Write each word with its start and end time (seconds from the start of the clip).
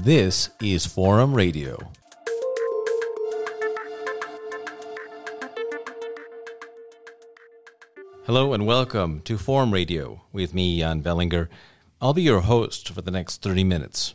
This 0.00 0.50
is 0.62 0.86
Forum 0.86 1.34
Radio. 1.34 1.90
Hello 8.24 8.52
and 8.52 8.64
welcome 8.64 9.20
to 9.22 9.36
Forum 9.36 9.74
Radio 9.74 10.22
with 10.32 10.54
me, 10.54 10.78
Jan 10.78 11.02
Velinger. 11.02 11.48
I'll 12.00 12.14
be 12.14 12.22
your 12.22 12.42
host 12.42 12.90
for 12.90 13.02
the 13.02 13.10
next 13.10 13.42
30 13.42 13.64
minutes. 13.64 14.14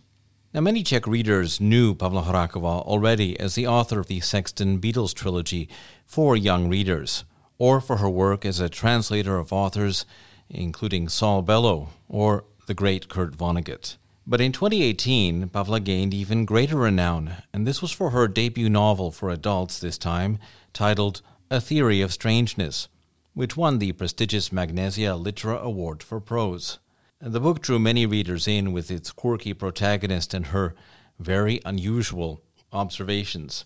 Now, 0.53 0.61
many 0.61 0.83
Czech 0.83 1.05
readers 1.05 1.59
knew 1.59 1.93
Pavla 1.93 2.23
Horáková 2.23 2.81
already 2.83 3.37
as 3.37 3.55
the 3.55 3.67
author 3.67 3.99
of 3.99 4.07
the 4.07 4.21
Sexton 4.21 4.77
Beetles 4.77 5.13
trilogy 5.13 5.67
for 6.05 6.37
young 6.37 6.69
readers, 6.69 7.25
or 7.57 7.81
for 7.81 7.97
her 7.97 8.09
work 8.09 8.45
as 8.45 8.61
a 8.61 8.69
translator 8.69 9.37
of 9.37 9.51
authors, 9.51 10.05
including 10.49 11.09
Saul 11.09 11.41
Bellow 11.41 11.89
or 12.07 12.45
the 12.67 12.73
great 12.73 13.09
Kurt 13.09 13.35
Vonnegut. 13.35 13.97
But 14.25 14.39
in 14.39 14.53
2018, 14.53 15.49
Pavla 15.49 15.81
gained 15.81 16.13
even 16.13 16.45
greater 16.45 16.77
renown, 16.77 17.43
and 17.51 17.67
this 17.67 17.81
was 17.81 17.91
for 17.91 18.11
her 18.11 18.29
debut 18.29 18.69
novel 18.69 19.11
for 19.11 19.29
adults 19.29 19.79
this 19.79 19.97
time, 19.97 20.39
titled 20.71 21.21
A 21.51 21.59
Theory 21.59 21.99
of 21.99 22.13
Strangeness, 22.13 22.87
which 23.33 23.57
won 23.57 23.79
the 23.79 23.91
prestigious 23.91 24.49
Magnesia 24.49 25.15
Litera 25.15 25.57
Award 25.57 26.01
for 26.01 26.21
prose. 26.21 26.79
The 27.19 27.41
book 27.41 27.61
drew 27.61 27.79
many 27.79 28.05
readers 28.05 28.47
in 28.47 28.71
with 28.71 28.89
its 28.89 29.11
quirky 29.11 29.53
protagonist 29.53 30.33
and 30.33 30.47
her 30.47 30.73
very 31.19 31.59
unusual 31.65 32.41
observations, 32.71 33.65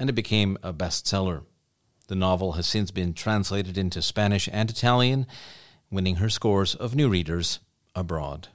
and 0.00 0.10
it 0.10 0.14
became 0.14 0.58
a 0.64 0.72
bestseller. 0.72 1.44
The 2.08 2.16
novel 2.16 2.52
has 2.52 2.66
since 2.66 2.90
been 2.90 3.14
translated 3.14 3.78
into 3.78 4.02
Spanish 4.02 4.48
and 4.52 4.68
Italian, 4.68 5.28
winning 5.92 6.16
her 6.16 6.28
scores 6.28 6.74
of 6.74 6.96
new 6.96 7.08
readers 7.08 7.60
abroad. 7.94 8.48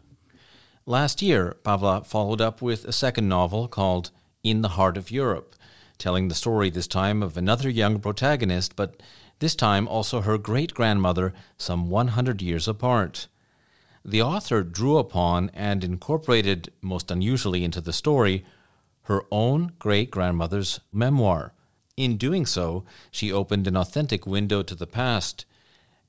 Last 0.89 1.21
year, 1.21 1.57
Pavla 1.65 2.05
followed 2.05 2.39
up 2.39 2.61
with 2.61 2.85
a 2.85 2.93
second 2.93 3.27
novel 3.27 3.67
called 3.67 4.09
In 4.41 4.61
the 4.61 4.69
Heart 4.69 4.95
of 4.95 5.11
Europe, 5.11 5.53
telling 5.97 6.29
the 6.29 6.33
story 6.33 6.69
this 6.69 6.87
time 6.87 7.21
of 7.21 7.35
another 7.35 7.69
young 7.69 7.99
protagonist, 7.99 8.77
but 8.77 9.03
this 9.39 9.53
time 9.53 9.85
also 9.89 10.21
her 10.21 10.37
great 10.37 10.73
grandmother, 10.73 11.33
some 11.57 11.89
100 11.89 12.41
years 12.41 12.69
apart. 12.69 13.27
The 14.05 14.21
author 14.21 14.63
drew 14.63 14.97
upon 14.97 15.51
and 15.53 15.83
incorporated, 15.83 16.71
most 16.81 17.11
unusually 17.11 17.65
into 17.65 17.81
the 17.81 17.91
story, 17.91 18.45
her 19.03 19.25
own 19.29 19.73
great 19.79 20.09
grandmother's 20.09 20.79
memoir. 20.93 21.51
In 21.97 22.15
doing 22.15 22.45
so, 22.45 22.85
she 23.11 23.29
opened 23.29 23.67
an 23.67 23.75
authentic 23.75 24.25
window 24.25 24.63
to 24.63 24.73
the 24.73 24.87
past, 24.87 25.43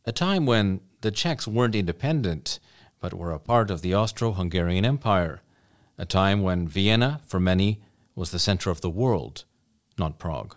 a 0.05 0.13
time 0.13 0.47
when 0.47 0.83
the 1.01 1.11
Czechs 1.11 1.49
weren't 1.49 1.75
independent, 1.75 2.61
but 3.01 3.15
were 3.15 3.33
a 3.33 3.39
part 3.39 3.71
of 3.71 3.83
the 3.83 3.95
Austro 3.95 4.33
Hungarian 4.33 4.85
Empire, 4.85 5.43
a 5.97 6.05
time 6.05 6.43
when 6.43 6.69
Vienna, 6.69 7.21
for 7.27 7.41
many, 7.41 7.81
was 8.15 8.31
the 8.31 8.39
center 8.39 8.71
of 8.71 8.81
the 8.81 8.91
world, 8.91 9.45
not 9.99 10.19
Prague. 10.19 10.57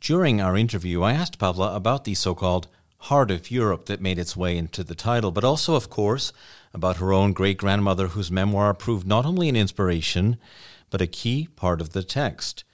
During 0.00 0.40
our 0.40 0.56
interview, 0.56 1.02
I 1.02 1.12
asked 1.12 1.38
Pavla 1.38 1.74
about 1.74 2.04
the 2.04 2.14
so 2.14 2.34
called 2.34 2.68
heart 2.98 3.30
of 3.30 3.50
Europe 3.50 3.86
that 3.86 4.00
made 4.00 4.18
its 4.18 4.36
way 4.36 4.56
into 4.56 4.82
the 4.82 4.94
title, 4.94 5.30
but 5.30 5.44
also, 5.44 5.74
of 5.74 5.90
course, 5.90 6.32
about 6.72 6.96
her 6.96 7.12
own 7.12 7.32
great 7.32 7.58
grandmother, 7.58 8.08
whose 8.08 8.30
memoir 8.30 8.72
proved 8.74 9.06
not 9.06 9.26
only 9.26 9.48
an 9.48 9.56
inspiration, 9.56 10.38
but 10.90 11.00
a 11.00 11.06
key 11.06 11.48
part 11.56 11.80
of 11.80 11.90
the 11.90 12.02
text. 12.02 12.64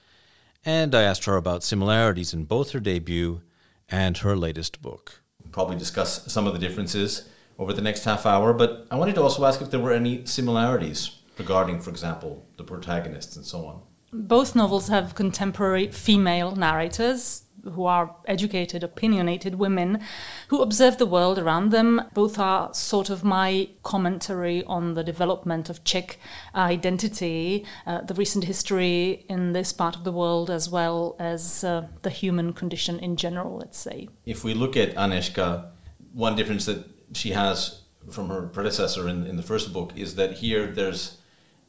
And 0.63 0.93
I 0.95 1.03
asked 1.03 1.25
her 1.25 1.35
about 1.35 1.63
similarities 1.63 2.33
in 2.33 2.45
both 2.45 2.71
her 2.71 2.79
debut 2.79 3.41
and 3.89 4.17
her 4.19 4.37
latest 4.37 4.81
book. 4.81 5.21
Probably 5.51 5.77
discuss 5.77 6.31
some 6.31 6.47
of 6.47 6.53
the 6.53 6.59
differences 6.59 7.27
over 7.57 7.73
the 7.73 7.81
next 7.81 8.03
half 8.05 8.25
hour, 8.25 8.53
but 8.53 8.87
I 8.91 8.95
wanted 8.95 9.15
to 9.15 9.21
also 9.21 9.45
ask 9.45 9.61
if 9.61 9.71
there 9.71 9.79
were 9.79 9.93
any 9.93 10.25
similarities 10.25 11.19
regarding, 11.37 11.79
for 11.79 11.89
example, 11.89 12.45
the 12.57 12.63
protagonists 12.63 13.35
and 13.35 13.45
so 13.45 13.65
on. 13.65 13.81
Both 14.13 14.55
novels 14.55 14.89
have 14.89 15.15
contemporary 15.15 15.87
female 15.87 16.55
narrators 16.55 17.43
who 17.63 17.85
are 17.85 18.15
educated, 18.25 18.83
opinionated 18.83 19.55
women 19.55 20.01
who 20.47 20.61
observe 20.61 20.97
the 20.97 21.05
world 21.05 21.37
around 21.37 21.71
them. 21.71 22.01
Both 22.13 22.39
are 22.39 22.73
sort 22.73 23.09
of 23.09 23.23
my 23.23 23.69
commentary 23.83 24.63
on 24.65 24.95
the 24.95 25.03
development 25.03 25.69
of 25.69 25.83
Czech 25.83 26.17
identity, 26.55 27.65
uh, 27.85 28.01
the 28.01 28.13
recent 28.13 28.45
history 28.45 29.25
in 29.29 29.53
this 29.53 29.73
part 29.73 29.95
of 29.95 30.03
the 30.03 30.11
world, 30.11 30.49
as 30.49 30.69
well 30.69 31.15
as 31.19 31.63
uh, 31.63 31.87
the 32.01 32.09
human 32.09 32.53
condition 32.53 32.99
in 32.99 33.15
general, 33.15 33.57
let's 33.57 33.77
say. 33.77 34.09
If 34.25 34.43
we 34.43 34.53
look 34.53 34.75
at 34.75 34.95
Anežka, 34.95 35.69
one 36.13 36.35
difference 36.35 36.65
that 36.65 36.85
she 37.13 37.31
has 37.31 37.81
from 38.09 38.29
her 38.29 38.47
predecessor 38.47 39.07
in, 39.07 39.25
in 39.25 39.37
the 39.37 39.43
first 39.43 39.71
book 39.71 39.93
is 39.95 40.15
that 40.15 40.33
here 40.33 40.67
there's 40.67 41.17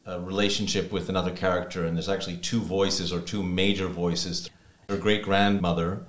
a 0.07 0.19
relationship 0.21 0.91
with 0.91 1.09
another 1.09 1.31
character, 1.31 1.85
and 1.85 1.97
there's 1.97 2.09
actually 2.09 2.37
two 2.37 2.61
voices 2.61 3.13
or 3.13 3.21
two 3.21 3.43
major 3.43 3.87
voices 3.87 4.51
her 4.89 4.97
great 4.97 5.23
grandmother, 5.23 6.05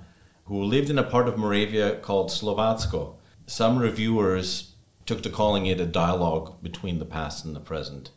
who 0.46 0.62
lived 0.62 0.90
in 0.90 0.98
a 0.98 1.02
part 1.02 1.28
of 1.28 1.38
Moravia 1.38 1.96
called 1.96 2.30
Slovácko. 2.30 3.14
Some 3.46 3.78
reviewers 3.78 4.74
took 5.06 5.22
to 5.22 5.30
calling 5.30 5.66
it 5.66 5.80
a 5.80 5.86
dialogue 5.86 6.62
between 6.62 6.98
the 6.98 7.04
past 7.04 7.44
and 7.44 7.54
the 7.54 7.60
present. 7.60 8.10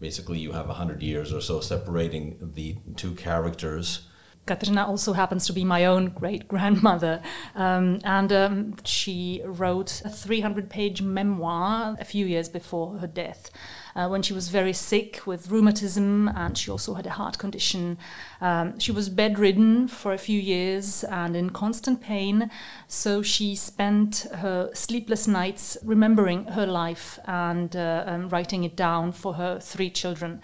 Basically, 0.00 0.38
you 0.38 0.52
have 0.52 0.68
a 0.68 0.74
hundred 0.74 1.02
years 1.02 1.32
or 1.32 1.40
so 1.40 1.60
separating 1.60 2.52
the 2.54 2.76
two 2.96 3.14
characters. 3.14 4.06
Katerina 4.46 4.84
also 4.86 5.14
happens 5.14 5.46
to 5.46 5.52
be 5.52 5.64
my 5.64 5.84
own 5.84 6.10
great 6.10 6.48
grandmother, 6.48 7.22
um, 7.54 8.00
and 8.04 8.32
um, 8.32 8.76
she 8.84 9.40
wrote 9.44 10.02
a 10.04 10.10
300 10.10 10.68
page 10.68 11.00
memoir 11.00 11.96
a 11.98 12.04
few 12.04 12.26
years 12.26 12.48
before 12.48 12.98
her 12.98 13.06
death 13.06 13.50
uh, 13.96 14.08
when 14.08 14.22
she 14.22 14.32
was 14.32 14.48
very 14.48 14.72
sick 14.72 15.26
with 15.26 15.50
rheumatism 15.50 16.28
and 16.28 16.58
she 16.58 16.70
also 16.70 16.94
had 16.94 17.06
a 17.06 17.10
heart 17.10 17.38
condition. 17.38 17.98
Um, 18.40 18.78
she 18.78 18.92
was 18.92 19.08
bedridden 19.08 19.88
for 19.88 20.12
a 20.12 20.18
few 20.18 20.40
years 20.40 21.04
and 21.04 21.36
in 21.36 21.50
constant 21.50 22.00
pain, 22.00 22.50
so 22.88 23.22
she 23.22 23.54
spent 23.54 24.26
her 24.34 24.70
sleepless 24.74 25.26
nights 25.26 25.76
remembering 25.84 26.44
her 26.46 26.66
life 26.66 27.18
and 27.26 27.74
uh, 27.76 28.04
um, 28.06 28.28
writing 28.28 28.64
it 28.64 28.76
down 28.76 29.12
for 29.12 29.34
her 29.34 29.58
three 29.60 29.90
children. 29.90 30.40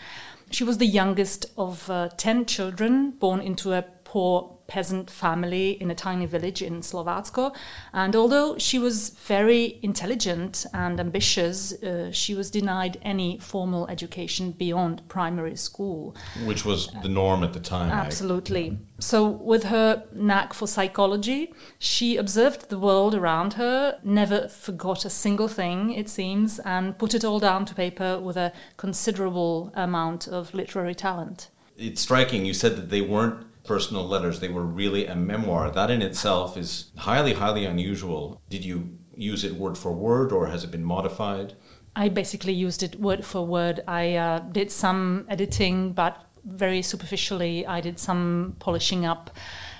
She 0.50 0.64
was 0.64 0.78
the 0.78 0.86
youngest 0.86 1.46
of 1.56 1.88
uh, 1.88 2.08
10 2.16 2.46
children 2.46 3.12
born 3.12 3.40
into 3.40 3.72
a 3.72 3.82
poor 3.82 4.58
peasant 4.70 5.10
family 5.10 5.70
in 5.82 5.90
a 5.90 5.94
tiny 5.94 6.26
village 6.26 6.62
in 6.62 6.80
Slovácko. 6.80 7.54
And 7.92 8.14
although 8.14 8.56
she 8.56 8.78
was 8.78 9.10
very 9.10 9.80
intelligent 9.82 10.64
and 10.72 11.00
ambitious, 11.00 11.72
uh, 11.82 12.12
she 12.12 12.34
was 12.36 12.50
denied 12.50 12.96
any 13.02 13.38
formal 13.38 13.88
education 13.88 14.52
beyond 14.52 15.02
primary 15.08 15.56
school. 15.56 16.14
Which 16.44 16.64
was 16.64 16.88
the 17.02 17.08
norm 17.08 17.42
at 17.42 17.52
the 17.52 17.60
time. 17.60 17.90
Absolutely. 17.90 18.78
So, 19.00 19.26
with 19.26 19.64
her 19.64 20.04
knack 20.12 20.52
for 20.54 20.68
psychology, 20.68 21.52
she 21.78 22.16
observed 22.16 22.68
the 22.68 22.78
world 22.78 23.14
around 23.14 23.54
her, 23.54 23.98
never 24.04 24.46
forgot 24.46 25.04
a 25.04 25.10
single 25.10 25.48
thing, 25.48 25.92
it 25.92 26.08
seems, 26.08 26.60
and 26.60 26.96
put 26.96 27.14
it 27.14 27.24
all 27.24 27.40
down 27.40 27.64
to 27.66 27.74
paper 27.74 28.20
with 28.20 28.36
a 28.36 28.52
considerable 28.76 29.72
amount 29.74 30.28
of 30.28 30.54
literary 30.54 30.94
talent. 30.94 31.48
It's 31.76 32.02
striking. 32.02 32.44
You 32.44 32.52
said 32.52 32.76
that 32.76 32.90
they 32.90 33.00
weren't 33.00 33.46
personal 33.64 34.06
letters. 34.06 34.40
They 34.40 34.48
were 34.48 34.64
really 34.64 35.06
a 35.06 35.14
memoir. 35.14 35.70
That 35.70 35.90
in 35.90 36.02
itself 36.02 36.56
is 36.56 36.90
highly, 36.98 37.34
highly 37.34 37.64
unusual. 37.64 38.40
Did 38.48 38.64
you 38.64 38.98
use 39.14 39.44
it 39.44 39.54
word 39.54 39.76
for 39.76 39.92
word 39.92 40.32
or 40.32 40.46
has 40.48 40.64
it 40.64 40.70
been 40.70 40.84
modified? 40.84 41.54
I 41.94 42.08
basically 42.08 42.52
used 42.52 42.82
it 42.82 43.00
word 43.00 43.24
for 43.24 43.44
word. 43.46 43.80
I 43.86 44.14
uh, 44.14 44.38
did 44.40 44.70
some 44.70 45.26
editing, 45.28 45.92
but 45.92 46.24
very 46.44 46.82
superficially. 46.82 47.66
I 47.66 47.80
did 47.80 47.98
some 47.98 48.56
polishing 48.60 49.04
up. 49.04 49.30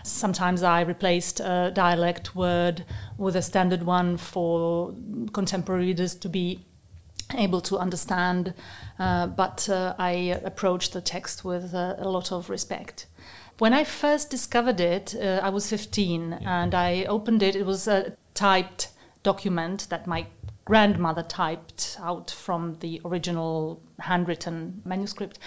Sometimes 0.02 0.62
I 0.62 0.80
replaced 0.80 1.40
a 1.40 1.70
dialect 1.74 2.34
word 2.34 2.84
with 3.16 3.36
a 3.36 3.42
standard 3.42 3.82
one 3.84 4.16
for 4.16 4.94
contemporary 5.32 5.86
readers 5.86 6.14
to 6.16 6.28
be 6.28 6.66
able 7.34 7.60
to 7.62 7.78
understand, 7.78 8.54
uh, 8.98 9.26
but 9.26 9.68
uh, 9.68 9.94
I 9.98 10.40
approached 10.44 10.92
the 10.92 11.00
text 11.00 11.44
with 11.44 11.74
uh, 11.74 11.96
a 11.98 12.08
lot 12.08 12.32
of 12.32 12.50
respect. 12.50 13.06
When 13.58 13.74
I 13.74 13.84
first 13.84 14.30
discovered 14.30 14.80
it, 14.80 15.14
uh, 15.14 15.40
I 15.42 15.50
was 15.50 15.68
15 15.68 16.38
yeah. 16.40 16.62
and 16.62 16.74
I 16.74 17.04
opened 17.04 17.42
it. 17.42 17.54
It 17.54 17.66
was 17.66 17.86
a 17.86 18.16
typed 18.34 18.88
document 19.22 19.86
that 19.90 20.06
my 20.06 20.26
grandmother 20.64 21.22
typed 21.22 21.98
out 22.00 22.30
from 22.30 22.76
the 22.80 23.00
original 23.04 23.82
handwritten 23.98 24.80
manuscript. 24.84 25.38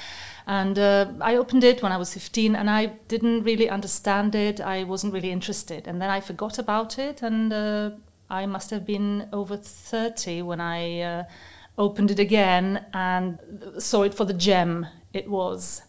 And 0.45 0.77
uh, 0.77 1.13
I 1.21 1.35
opened 1.37 1.63
it 1.63 1.81
when 1.81 1.91
I 1.91 1.97
was 1.97 2.13
15 2.13 2.55
and 2.55 2.69
I 2.69 2.87
didn't 3.07 3.43
really 3.43 3.69
understand 3.69 4.35
it. 4.35 4.59
I 4.59 4.83
wasn't 4.83 5.13
really 5.13 5.31
interested. 5.31 5.87
And 5.87 6.01
then 6.01 6.09
I 6.09 6.19
forgot 6.19 6.59
about 6.59 6.99
it. 6.99 7.21
And 7.21 7.53
uh, 7.53 7.91
I 8.29 8.45
must 8.45 8.69
have 8.71 8.85
been 8.85 9.29
over 9.31 9.57
30 9.57 10.41
when 10.41 10.59
I 10.59 10.99
uh, 11.01 11.23
opened 11.77 12.11
it 12.11 12.19
again 12.19 12.85
and 12.93 13.39
saw 13.77 14.03
it 14.03 14.13
for 14.13 14.25
the 14.25 14.33
gem 14.33 14.85
it 15.13 15.29
was 15.29 15.83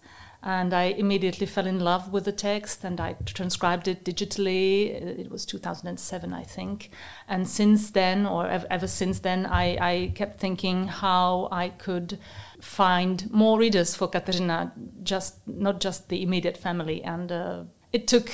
and 0.46 0.74
I 0.74 0.84
immediately 0.84 1.46
fell 1.46 1.66
in 1.66 1.80
love 1.80 2.12
with 2.12 2.26
the 2.26 2.32
text 2.32 2.84
and 2.84 3.00
I 3.00 3.16
transcribed 3.24 3.88
it 3.88 4.04
digitally. 4.04 4.90
It 4.90 5.30
was 5.30 5.46
2007, 5.46 6.34
I 6.34 6.42
think. 6.42 6.90
And 7.26 7.48
since 7.48 7.90
then, 7.90 8.26
or 8.26 8.46
ever 8.46 8.86
since 8.86 9.20
then, 9.20 9.46
I, 9.46 9.78
I 9.80 10.12
kept 10.14 10.38
thinking 10.38 10.88
how 10.88 11.48
I 11.50 11.70
could 11.70 12.18
find 12.60 13.32
more 13.32 13.58
readers 13.58 13.96
for 13.96 14.06
Kateřina, 14.06 14.72
just 15.02 15.36
not 15.48 15.80
just 15.80 16.10
the 16.10 16.22
immediate 16.22 16.58
family. 16.58 17.02
And 17.02 17.32
uh, 17.32 17.62
it 17.94 18.06
took 18.06 18.30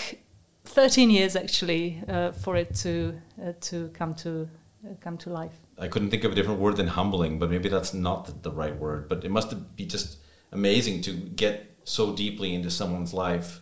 13 0.64 1.10
years 1.10 1.36
actually 1.36 2.02
uh, 2.08 2.32
for 2.32 2.56
it 2.56 2.74
to 2.76 3.20
uh, 3.40 3.52
to 3.60 3.88
come 3.94 4.14
to 4.16 4.48
uh, 4.84 4.94
come 5.00 5.16
to 5.18 5.30
life. 5.30 5.60
I 5.80 5.88
couldn't 5.88 6.10
think 6.10 6.24
of 6.24 6.32
a 6.32 6.34
different 6.34 6.60
word 6.60 6.76
than 6.76 6.88
humbling, 6.88 7.38
but 7.38 7.50
maybe 7.50 7.68
that's 7.68 7.94
not 7.94 8.42
the 8.42 8.52
right 8.52 8.76
word. 8.76 9.08
But 9.08 9.24
it 9.24 9.30
must 9.30 9.76
be 9.76 9.86
just 9.86 10.18
amazing 10.52 11.00
to 11.02 11.12
get 11.12 11.78
so 11.84 12.14
deeply 12.14 12.54
into 12.54 12.70
someone's 12.70 13.14
life 13.14 13.60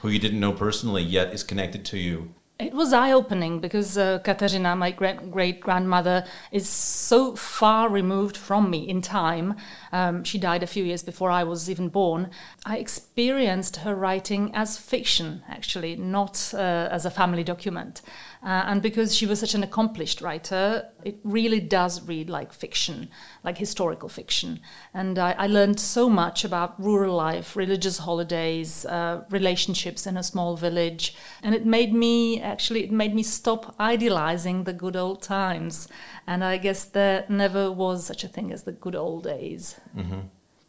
who 0.00 0.08
you 0.08 0.18
didn't 0.18 0.40
know 0.40 0.52
personally 0.52 1.02
yet 1.02 1.32
is 1.32 1.44
connected 1.44 1.84
to 1.84 1.98
you 1.98 2.34
it 2.60 2.74
was 2.74 2.92
eye 2.92 3.10
opening 3.10 3.58
because 3.58 3.96
uh, 3.96 4.18
Katerina, 4.18 4.76
my 4.76 4.90
great 4.90 5.30
great 5.30 5.60
grandmother, 5.60 6.24
is 6.52 6.68
so 6.68 7.34
far 7.34 7.88
removed 7.88 8.36
from 8.36 8.68
me 8.70 8.86
in 8.86 9.00
time. 9.00 9.56
Um, 9.92 10.24
she 10.24 10.38
died 10.38 10.62
a 10.62 10.66
few 10.66 10.84
years 10.84 11.02
before 11.02 11.30
I 11.30 11.42
was 11.42 11.70
even 11.70 11.88
born. 11.88 12.30
I 12.66 12.76
experienced 12.76 13.76
her 13.76 13.94
writing 13.94 14.50
as 14.54 14.76
fiction, 14.76 15.42
actually, 15.48 15.96
not 15.96 16.52
uh, 16.54 16.88
as 16.90 17.06
a 17.06 17.10
family 17.10 17.44
document. 17.44 18.02
Uh, 18.42 18.64
and 18.66 18.80
because 18.80 19.14
she 19.14 19.26
was 19.26 19.38
such 19.38 19.54
an 19.54 19.62
accomplished 19.62 20.22
writer, 20.22 20.88
it 21.04 21.18
really 21.24 21.60
does 21.60 22.02
read 22.08 22.30
like 22.30 22.52
fiction, 22.52 23.10
like 23.44 23.58
historical 23.58 24.08
fiction. 24.08 24.60
And 24.94 25.18
I, 25.18 25.32
I 25.32 25.46
learned 25.46 25.78
so 25.78 26.08
much 26.08 26.42
about 26.42 26.82
rural 26.82 27.14
life, 27.16 27.54
religious 27.54 27.98
holidays, 27.98 28.86
uh, 28.86 29.24
relationships 29.28 30.06
in 30.06 30.16
a 30.16 30.22
small 30.22 30.56
village. 30.56 31.14
And 31.42 31.54
it 31.54 31.66
made 31.66 31.92
me, 31.92 32.40
actually, 32.40 32.82
it 32.82 32.92
made 32.92 33.14
me 33.14 33.22
stop 33.22 33.74
idealizing 33.78 34.64
the 34.64 34.72
good 34.72 34.96
old 34.96 35.22
times. 35.22 35.86
And 36.26 36.42
I 36.42 36.56
guess 36.56 36.84
there 36.84 37.26
never 37.28 37.70
was 37.70 38.06
such 38.06 38.24
a 38.24 38.28
thing 38.28 38.50
as 38.52 38.62
the 38.62 38.72
good 38.72 38.96
old 38.96 39.24
days. 39.24 39.78
Mm-hmm. 39.94 40.20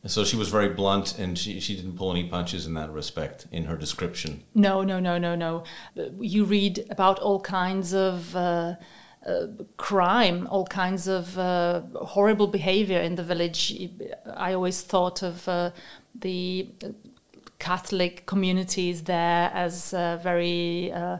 So 0.07 0.23
she 0.23 0.35
was 0.35 0.49
very 0.49 0.69
blunt, 0.69 1.19
and 1.19 1.37
she, 1.37 1.59
she 1.59 1.75
didn't 1.75 1.95
pull 1.95 2.11
any 2.11 2.27
punches 2.27 2.65
in 2.65 2.73
that 2.73 2.91
respect 2.91 3.45
in 3.51 3.65
her 3.65 3.77
description. 3.77 4.43
No, 4.55 4.81
no, 4.83 4.99
no, 4.99 5.19
no, 5.19 5.35
no. 5.35 5.63
You 6.19 6.43
read 6.45 6.85
about 6.89 7.19
all 7.19 7.39
kinds 7.39 7.93
of 7.93 8.35
uh, 8.35 8.75
uh, 9.27 9.47
crime, 9.77 10.47
all 10.49 10.65
kinds 10.65 11.07
of 11.07 11.37
uh, 11.37 11.81
horrible 11.93 12.47
behavior 12.47 12.99
in 12.99 13.15
the 13.15 13.23
village. 13.23 13.71
I 14.35 14.53
always 14.53 14.81
thought 14.81 15.21
of 15.21 15.47
uh, 15.47 15.69
the 16.15 16.69
Catholic 17.59 18.25
communities 18.25 19.03
there 19.03 19.51
as 19.53 19.93
uh, 19.93 20.17
very. 20.17 20.91
Uh, 20.91 21.17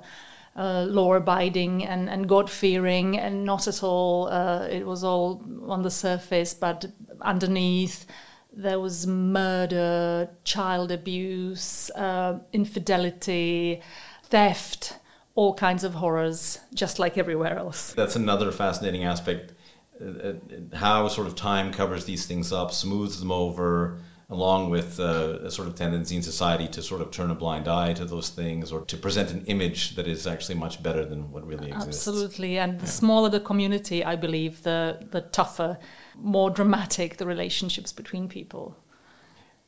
uh, 0.54 0.84
law 0.84 1.14
abiding 1.14 1.86
and, 1.86 2.10
and 2.10 2.28
God 2.28 2.50
fearing, 2.50 3.18
and 3.18 3.46
not 3.46 3.70
at 3.70 3.82
all, 3.84 4.28
uh, 4.28 4.68
it 4.68 4.86
was 4.86 5.02
all 5.02 5.42
on 5.66 5.84
the 5.84 5.90
surface, 5.90 6.54
but 6.54 6.88
underneath, 7.22 8.06
there 8.52 8.80
was 8.80 9.08
murder, 9.08 10.30
child 10.44 10.92
abuse, 10.92 11.90
uh, 11.92 12.40
infidelity, 12.52 13.82
theft, 14.24 14.98
all 15.36 15.54
kinds 15.54 15.84
of 15.84 15.96
horrors, 15.96 16.60
just 16.74 17.00
like 17.00 17.18
everywhere 17.18 17.58
else. 17.58 17.94
That's 17.94 18.16
another 18.16 18.52
fascinating 18.52 19.04
aspect. 19.04 19.54
Uh, 20.02 20.06
uh 20.06 20.34
how 20.76 21.08
sort 21.08 21.28
of 21.28 21.36
time 21.36 21.72
covers 21.72 22.06
these 22.06 22.26
things 22.26 22.52
up, 22.52 22.72
smooths 22.74 23.20
them 23.20 23.32
over, 23.32 24.00
along 24.32 24.70
with 24.70 24.98
uh, 24.98 25.40
a 25.44 25.52
sort 25.52 25.68
of 25.68 25.76
tendency 25.76 26.16
in 26.16 26.22
society 26.24 26.66
to 26.66 26.82
sort 26.82 27.02
of 27.02 27.12
turn 27.12 27.30
a 27.30 27.36
blind 27.36 27.68
eye 27.68 27.92
to 27.92 28.06
those 28.06 28.30
things 28.30 28.72
or 28.72 28.80
to 28.86 28.96
present 28.96 29.30
an 29.30 29.44
image 29.46 29.96
that 29.96 30.08
is 30.08 30.26
actually 30.26 30.56
much 30.56 30.82
better 30.82 31.04
than 31.06 31.30
what 31.32 31.46
really 31.46 31.68
exists. 31.68 32.08
Absolutely. 32.08 32.58
And 32.58 32.80
the 32.80 32.88
smaller 32.88 33.30
the 33.30 33.42
community, 33.42 34.06
I 34.06 34.16
believe, 34.16 34.64
the, 34.64 35.06
the 35.12 35.20
tougher 35.20 35.78
more 36.16 36.50
dramatic 36.50 37.18
the 37.18 37.26
relationships 37.26 37.92
between 37.92 38.30
people. 38.30 38.78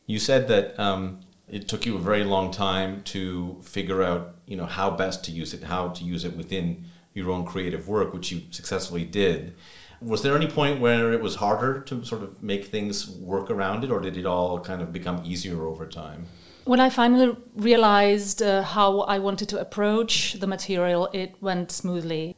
You 0.05 0.17
said 0.17 0.47
that 0.47 0.79
um, 0.79 1.19
it 1.49 1.67
took 1.67 1.85
you 1.85 1.97
a 1.97 1.99
very 1.99 2.23
long 2.23 2.49
time 2.49 3.03
to 3.03 3.59
figure 3.63 4.01
out, 4.01 4.35
you 4.47 4.55
know, 4.55 4.65
how 4.65 4.91
best 4.91 5.25
to 5.25 5.31
use 5.31 5.53
it, 5.53 5.63
how 5.63 5.89
to 5.89 6.05
use 6.05 6.23
it 6.23 6.37
within 6.37 6.85
your 7.13 7.31
own 7.31 7.45
creative 7.45 7.89
work, 7.89 8.13
which 8.13 8.31
you 8.31 8.43
successfully 8.51 9.03
did. 9.03 9.55
Was 10.03 10.21
there 10.21 10.35
any 10.35 10.47
point 10.47 10.79
where 10.79 11.13
it 11.13 11.21
was 11.21 11.35
harder 11.35 11.79
to 11.81 12.03
sort 12.03 12.23
of 12.23 12.41
make 12.43 12.65
things 12.65 13.09
work 13.09 13.49
around 13.49 13.83
it, 13.83 13.91
or 13.91 13.99
did 13.99 14.17
it 14.17 14.25
all 14.25 14.59
kind 14.59 14.81
of 14.81 14.91
become 14.91 15.21
easier 15.23 15.65
over 15.65 15.85
time? 15.87 16.25
When 16.65 16.79
I 16.79 16.89
finally 16.89 17.35
realized 17.55 18.41
uh, 18.41 18.63
how 18.63 19.01
I 19.01 19.19
wanted 19.19 19.49
to 19.49 19.59
approach 19.59 20.33
the 20.33 20.47
material, 20.47 21.09
it 21.13 21.35
went 21.41 21.71
smoothly 21.71 22.35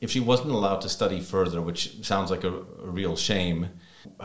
if 0.00 0.10
she 0.10 0.20
wasn't 0.20 0.50
allowed 0.50 0.80
to 0.80 0.88
study 0.88 1.20
further, 1.20 1.60
which 1.60 2.04
sounds 2.04 2.30
like 2.30 2.44
a, 2.44 2.52
a, 2.52 2.90
real 2.90 3.16
shame, 3.16 3.68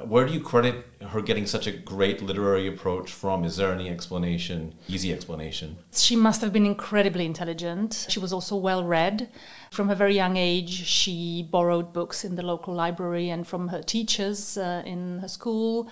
where 0.05 0.25
do 0.25 0.33
you 0.33 0.39
credit 0.39 0.85
her 1.09 1.21
getting 1.21 1.45
such 1.45 1.67
a 1.67 1.71
great 1.71 2.21
literary 2.21 2.67
approach 2.67 3.11
from? 3.11 3.43
Is 3.43 3.57
there 3.57 3.73
any 3.73 3.89
explanation, 3.89 4.75
easy 4.87 5.11
explanation? 5.11 5.77
She 5.93 6.15
must 6.15 6.41
have 6.41 6.53
been 6.53 6.65
incredibly 6.65 7.25
intelligent. 7.25 8.07
She 8.09 8.19
was 8.19 8.31
also 8.31 8.55
well 8.55 8.83
read. 8.83 9.29
From 9.71 9.89
a 9.89 9.95
very 9.95 10.15
young 10.15 10.37
age, 10.37 10.85
she 10.85 11.47
borrowed 11.49 11.91
books 11.91 12.23
in 12.23 12.35
the 12.35 12.43
local 12.43 12.73
library 12.73 13.29
and 13.29 13.45
from 13.45 13.69
her 13.69 13.81
teachers 13.81 14.57
uh, 14.57 14.83
in 14.85 15.19
her 15.19 15.27
school. 15.27 15.89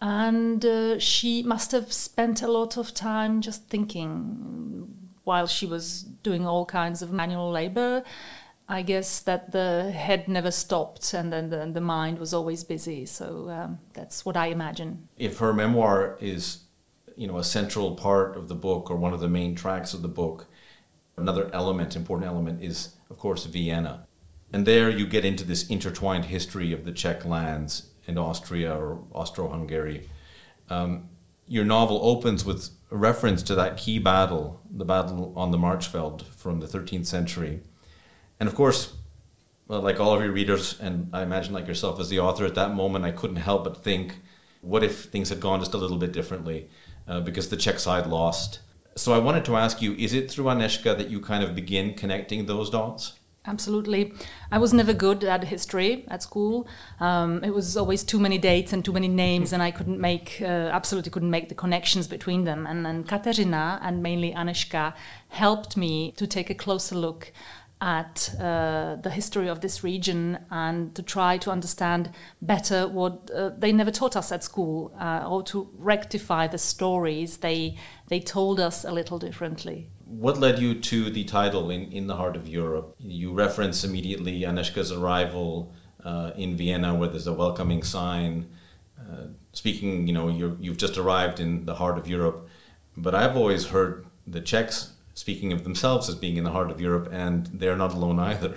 And 0.00 0.64
uh, 0.64 0.98
she 0.98 1.42
must 1.42 1.72
have 1.72 1.92
spent 1.92 2.42
a 2.42 2.48
lot 2.48 2.76
of 2.76 2.92
time 2.92 3.40
just 3.40 3.68
thinking 3.68 4.92
while 5.24 5.46
she 5.46 5.66
was 5.66 6.02
doing 6.02 6.46
all 6.46 6.66
kinds 6.66 7.00
of 7.00 7.12
manual 7.12 7.50
labor 7.50 8.02
I 8.68 8.82
guess 8.82 9.20
that 9.20 9.52
the 9.52 9.90
head 9.90 10.28
never 10.28 10.50
stopped 10.50 11.12
and 11.12 11.32
then 11.32 11.50
the, 11.50 11.70
the 11.72 11.80
mind 11.80 12.18
was 12.18 12.32
always 12.32 12.64
busy. 12.64 13.04
So 13.06 13.50
um, 13.50 13.78
that's 13.92 14.24
what 14.24 14.36
I 14.36 14.46
imagine. 14.46 15.08
If 15.18 15.38
her 15.38 15.52
memoir 15.52 16.16
is, 16.20 16.60
you 17.16 17.26
know, 17.26 17.38
a 17.38 17.44
central 17.44 17.94
part 17.94 18.36
of 18.36 18.48
the 18.48 18.54
book 18.54 18.90
or 18.90 18.96
one 18.96 19.12
of 19.12 19.20
the 19.20 19.28
main 19.28 19.54
tracks 19.54 19.94
of 19.94 20.02
the 20.02 20.08
book, 20.08 20.46
another 21.16 21.50
element, 21.52 21.96
important 21.96 22.28
element, 22.28 22.62
is 22.62 22.96
of 23.10 23.18
course 23.18 23.44
Vienna. 23.44 24.06
And 24.52 24.66
there 24.66 24.88
you 24.90 25.06
get 25.06 25.24
into 25.24 25.44
this 25.44 25.66
intertwined 25.68 26.26
history 26.26 26.72
of 26.72 26.84
the 26.84 26.92
Czech 26.92 27.24
lands 27.24 27.90
and 28.06 28.18
Austria 28.18 28.74
or 28.74 29.02
Austro-Hungary. 29.12 30.08
Um, 30.68 31.08
your 31.46 31.64
novel 31.64 32.00
opens 32.02 32.44
with 32.44 32.70
a 32.90 32.96
reference 32.96 33.42
to 33.44 33.54
that 33.54 33.76
key 33.76 33.98
battle, 33.98 34.60
the 34.70 34.84
battle 34.84 35.32
on 35.36 35.50
the 35.50 35.58
Marchfeld 35.58 36.22
from 36.22 36.60
the 36.60 36.66
13th 36.66 37.06
century 37.06 37.60
and 38.42 38.48
of 38.48 38.56
course, 38.56 38.92
well, 39.68 39.82
like 39.82 40.00
all 40.00 40.12
of 40.12 40.20
your 40.20 40.32
readers, 40.32 40.76
and 40.80 41.08
I 41.12 41.22
imagine 41.22 41.54
like 41.54 41.68
yourself 41.68 42.00
as 42.00 42.08
the 42.08 42.18
author, 42.18 42.44
at 42.44 42.56
that 42.56 42.74
moment 42.74 43.04
I 43.04 43.12
couldn't 43.12 43.36
help 43.36 43.62
but 43.62 43.84
think, 43.84 44.16
what 44.62 44.82
if 44.82 45.04
things 45.04 45.28
had 45.28 45.38
gone 45.38 45.60
just 45.60 45.74
a 45.74 45.76
little 45.76 45.96
bit 45.96 46.10
differently? 46.10 46.68
Uh, 47.06 47.20
because 47.20 47.50
the 47.50 47.56
Czech 47.56 47.78
side 47.78 48.08
lost. 48.08 48.58
So 48.96 49.12
I 49.12 49.18
wanted 49.18 49.44
to 49.44 49.56
ask 49.56 49.80
you, 49.80 49.92
is 49.92 50.12
it 50.12 50.28
through 50.28 50.46
Anežka 50.46 50.98
that 50.98 51.08
you 51.08 51.20
kind 51.20 51.44
of 51.44 51.54
begin 51.54 51.94
connecting 51.94 52.46
those 52.46 52.68
dots? 52.68 53.12
Absolutely. 53.44 54.12
I 54.52 54.58
was 54.58 54.72
never 54.72 54.92
good 54.92 55.24
at 55.24 55.44
history 55.44 56.04
at 56.08 56.22
school. 56.22 56.68
Um, 56.98 57.42
it 57.42 57.50
was 57.50 57.76
always 57.76 58.04
too 58.04 58.20
many 58.20 58.38
dates 58.38 58.72
and 58.72 58.84
too 58.84 58.92
many 58.92 59.08
names, 59.08 59.52
and 59.52 59.62
I 59.62 59.72
couldn't 59.72 60.00
make, 60.00 60.38
uh, 60.40 60.70
absolutely 60.72 61.10
couldn't 61.10 61.30
make 61.30 61.48
the 61.48 61.56
connections 61.56 62.06
between 62.06 62.44
them. 62.44 62.66
And 62.66 62.86
then 62.86 63.04
Katerina 63.04 63.80
and 63.82 64.02
mainly 64.02 64.32
Anežka 64.32 64.94
helped 65.28 65.76
me 65.76 66.12
to 66.12 66.26
take 66.26 66.50
a 66.50 66.54
closer 66.54 66.94
look 66.94 67.32
at 67.82 68.32
uh, 68.38 68.94
the 69.02 69.10
history 69.10 69.48
of 69.48 69.60
this 69.60 69.82
region 69.82 70.38
and 70.52 70.94
to 70.94 71.02
try 71.02 71.36
to 71.36 71.50
understand 71.50 72.08
better 72.40 72.86
what 72.86 73.28
uh, 73.34 73.50
they 73.58 73.72
never 73.72 73.90
taught 73.90 74.14
us 74.14 74.30
at 74.30 74.44
school 74.44 74.94
uh, 75.00 75.26
or 75.28 75.42
to 75.42 75.68
rectify 75.76 76.46
the 76.46 76.58
stories 76.58 77.38
they 77.38 77.76
they 78.06 78.20
told 78.20 78.60
us 78.60 78.84
a 78.84 78.92
little 78.92 79.18
differently. 79.18 79.90
What 80.06 80.38
led 80.38 80.60
you 80.60 80.74
to 80.74 81.10
the 81.10 81.24
title 81.24 81.70
in, 81.70 81.90
in 81.90 82.06
the 82.06 82.16
heart 82.16 82.36
of 82.36 82.46
Europe? 82.46 82.94
You 83.00 83.32
reference 83.32 83.82
immediately 83.82 84.42
Anežka's 84.42 84.92
arrival 84.92 85.72
uh, 86.04 86.30
in 86.36 86.56
Vienna 86.56 86.94
where 86.94 87.08
there's 87.08 87.26
a 87.26 87.32
welcoming 87.32 87.82
sign 87.82 88.48
uh, 89.00 89.26
speaking 89.52 90.06
you 90.06 90.12
know 90.12 90.28
you 90.28 90.56
you've 90.60 90.76
just 90.76 90.96
arrived 90.96 91.40
in 91.40 91.64
the 91.66 91.74
heart 91.74 91.98
of 91.98 92.06
Europe. 92.06 92.48
But 92.96 93.16
I've 93.16 93.36
always 93.36 93.66
heard 93.66 94.06
the 94.24 94.40
Czechs 94.40 94.91
speaking 95.22 95.52
of 95.52 95.62
themselves 95.62 96.08
as 96.08 96.16
being 96.16 96.36
in 96.36 96.42
the 96.42 96.50
heart 96.50 96.68
of 96.68 96.80
Europe, 96.80 97.08
and 97.12 97.46
they're 97.60 97.80
not 97.84 97.92
alone 97.94 98.18
either. 98.18 98.52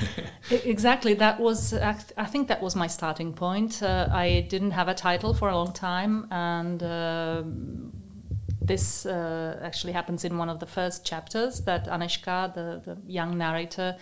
exactly. 0.50 1.14
That 1.14 1.40
was, 1.40 1.72
I 1.72 2.26
think, 2.32 2.48
that 2.48 2.60
was 2.60 2.76
my 2.76 2.88
starting 2.88 3.32
point. 3.32 3.82
Uh, 3.82 4.08
I 4.24 4.46
didn't 4.52 4.72
have 4.72 4.88
a 4.88 4.94
title 4.94 5.32
for 5.32 5.48
a 5.48 5.56
long 5.56 5.72
time, 5.72 6.26
and 6.30 6.82
uh, 6.82 7.42
this 8.60 9.06
uh, 9.06 9.58
actually 9.62 9.94
happens 9.94 10.24
in 10.24 10.36
one 10.36 10.50
of 10.50 10.58
the 10.60 10.66
first 10.66 11.06
chapters 11.06 11.62
that 11.62 11.86
Anežka, 11.86 12.54
the, 12.58 12.66
the 12.84 12.96
young 13.10 13.38
narrator, 13.38 13.96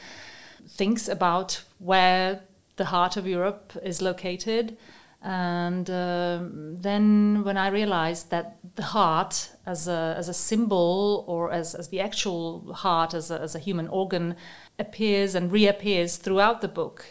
thinks 0.67 1.07
about 1.09 1.63
where 1.79 2.41
the 2.77 2.87
heart 2.87 3.17
of 3.17 3.29
Europe 3.29 3.73
is 3.85 4.03
located. 4.03 4.77
And 5.25 5.89
uh, 5.89 6.41
then 6.51 7.45
when 7.45 7.57
I 7.57 7.69
realized 7.69 8.31
that 8.31 8.59
the 8.75 8.83
heart, 8.83 9.51
as 9.65 9.87
a, 9.87 10.15
as 10.19 10.29
a 10.29 10.35
symbol 10.35 11.25
or 11.29 11.53
as, 11.53 11.75
as 11.75 11.89
the 11.89 12.01
actual 12.01 12.73
heart, 12.75 13.15
as 13.15 13.31
a, 13.31 13.41
as 13.41 13.55
a 13.55 13.61
human 13.61 13.87
organ, 13.89 14.35
appears 14.79 15.35
and 15.37 15.53
reappears 15.53 16.17
throughout 16.17 16.61
the 16.61 16.69
book, 16.69 17.05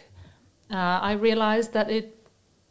uh, 0.70 1.00
I 1.01 1.13
realized 1.13 1.72
that 1.74 1.89
it 1.89 2.18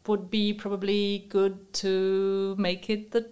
would 0.07 0.31
be 0.31 0.53
probably 0.53 1.27
good 1.31 1.73
to 1.75 2.55
make 2.59 2.91
it 2.91 3.13
the 3.13 3.31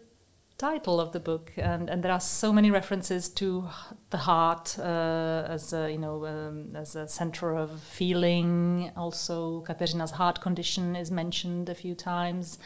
title 0.59 1.01
of 1.01 1.13
the 1.13 1.21
book, 1.21 1.53
and, 1.57 1.89
and 1.89 2.03
there 2.03 2.13
are 2.13 2.21
so 2.21 2.53
many 2.53 2.71
references 2.71 3.29
to 3.29 3.69
the 4.11 4.19
heart 4.19 4.77
uh, 4.79 5.47
as 5.49 5.73
a, 5.73 5.91
you 5.91 5.99
know 5.99 6.27
um, 6.27 6.75
as 6.75 6.97
a 6.97 7.09
center 7.09 7.55
of 7.55 7.81
feeling. 7.81 8.91
Also, 8.97 9.61
Katerina's 9.61 10.11
heart 10.13 10.41
condition 10.41 10.97
is 10.97 11.11
mentioned 11.11 11.69
a 11.69 11.75
few 11.75 11.95
times. 11.95 12.59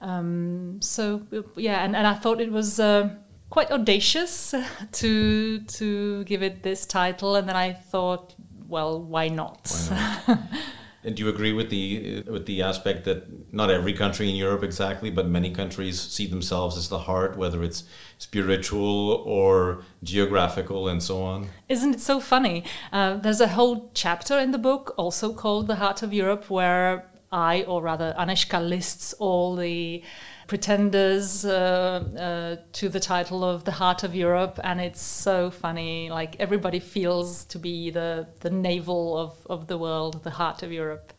Um, 0.00 0.78
so 0.80 1.22
yeah, 1.56 1.84
and, 1.84 1.96
and 1.96 2.06
I 2.06 2.14
thought 2.14 2.40
it 2.40 2.52
was. 2.52 2.80
Uh, 2.80 3.10
quite 3.48 3.70
audacious 3.70 4.52
to 4.92 5.60
to 5.60 6.24
give 6.24 6.42
it 6.42 6.64
this 6.64 6.84
title 6.84 7.36
and 7.36 7.48
then 7.48 7.54
I 7.54 7.74
thought 7.74 8.34
well 8.66 9.00
why 9.00 9.28
not, 9.28 9.70
why 9.88 10.24
not? 10.26 10.38
And 11.06 11.14
do 11.14 11.22
you 11.22 11.28
agree 11.28 11.52
with 11.52 11.70
the 11.70 12.22
with 12.26 12.46
the 12.46 12.62
aspect 12.62 13.04
that 13.04 13.52
not 13.52 13.70
every 13.70 13.92
country 13.92 14.28
in 14.28 14.34
Europe 14.34 14.64
exactly, 14.64 15.08
but 15.08 15.28
many 15.28 15.50
countries 15.52 16.00
see 16.00 16.26
themselves 16.26 16.76
as 16.76 16.88
the 16.88 16.98
heart, 16.98 17.38
whether 17.38 17.62
it's 17.62 17.84
spiritual 18.18 19.22
or 19.24 19.84
geographical 20.02 20.88
and 20.88 21.00
so 21.00 21.22
on? 21.22 21.48
Isn't 21.68 21.94
it 21.94 22.00
so 22.00 22.18
funny? 22.18 22.64
Uh, 22.92 23.18
there's 23.18 23.40
a 23.40 23.48
whole 23.48 23.92
chapter 23.94 24.36
in 24.36 24.50
the 24.50 24.58
book, 24.58 24.94
also 24.98 25.32
called 25.32 25.68
"The 25.68 25.76
Heart 25.76 26.02
of 26.02 26.12
Europe," 26.12 26.50
where 26.50 27.06
I, 27.30 27.62
or 27.62 27.82
rather 27.82 28.12
Anežka, 28.18 28.60
lists 28.68 29.12
all 29.20 29.54
the 29.54 30.02
pretenders 30.46 31.44
uh, 31.44 32.04
uh, 32.18 32.62
to 32.72 32.88
the 32.88 33.00
title 33.00 33.44
of 33.44 33.64
the 33.64 33.72
heart 33.72 34.02
of 34.02 34.14
Europe, 34.14 34.60
and 34.62 34.80
it's 34.80 35.02
so 35.02 35.50
funny. 35.50 36.10
Like 36.10 36.36
everybody 36.38 36.80
feels 36.80 37.44
to 37.46 37.58
be 37.58 37.90
the 37.90 38.28
the 38.40 38.50
navel 38.50 39.18
of 39.18 39.46
of 39.46 39.66
the 39.66 39.78
world, 39.78 40.22
the 40.24 40.30
heart 40.30 40.62
of 40.62 40.72
Europe. 40.72 41.12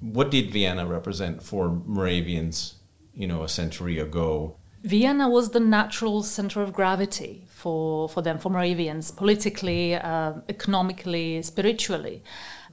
What 0.00 0.30
did 0.30 0.50
Vienna 0.50 0.86
represent 0.86 1.42
for 1.42 1.70
Moravians, 1.70 2.74
you 3.14 3.26
know, 3.26 3.42
a 3.42 3.48
century 3.48 3.98
ago? 3.98 4.56
Vienna 4.84 5.30
was 5.30 5.50
the 5.50 5.60
natural 5.60 6.22
center 6.22 6.60
of 6.60 6.74
gravity 6.74 7.46
for, 7.48 8.06
for 8.06 8.20
them, 8.20 8.38
for 8.38 8.50
Moravians, 8.50 9.10
politically, 9.10 9.94
uh, 9.94 10.34
economically, 10.50 11.40
spiritually. 11.40 12.22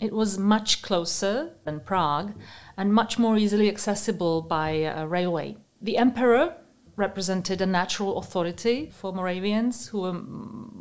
It 0.02 0.12
was 0.12 0.38
much 0.38 0.82
closer 0.82 1.52
than 1.64 1.80
Prague 1.80 2.34
and 2.82 2.92
much 2.92 3.20
more 3.20 3.38
easily 3.38 3.70
accessible 3.70 4.42
by 4.42 5.04
railway. 5.06 5.56
The 5.84 5.98
emperor 5.98 6.56
represented 6.96 7.62
a 7.62 7.66
natural 7.68 8.18
authority 8.18 8.90
for 8.92 9.14
Moravians 9.14 9.90
who 9.90 10.02
were, 10.02 10.14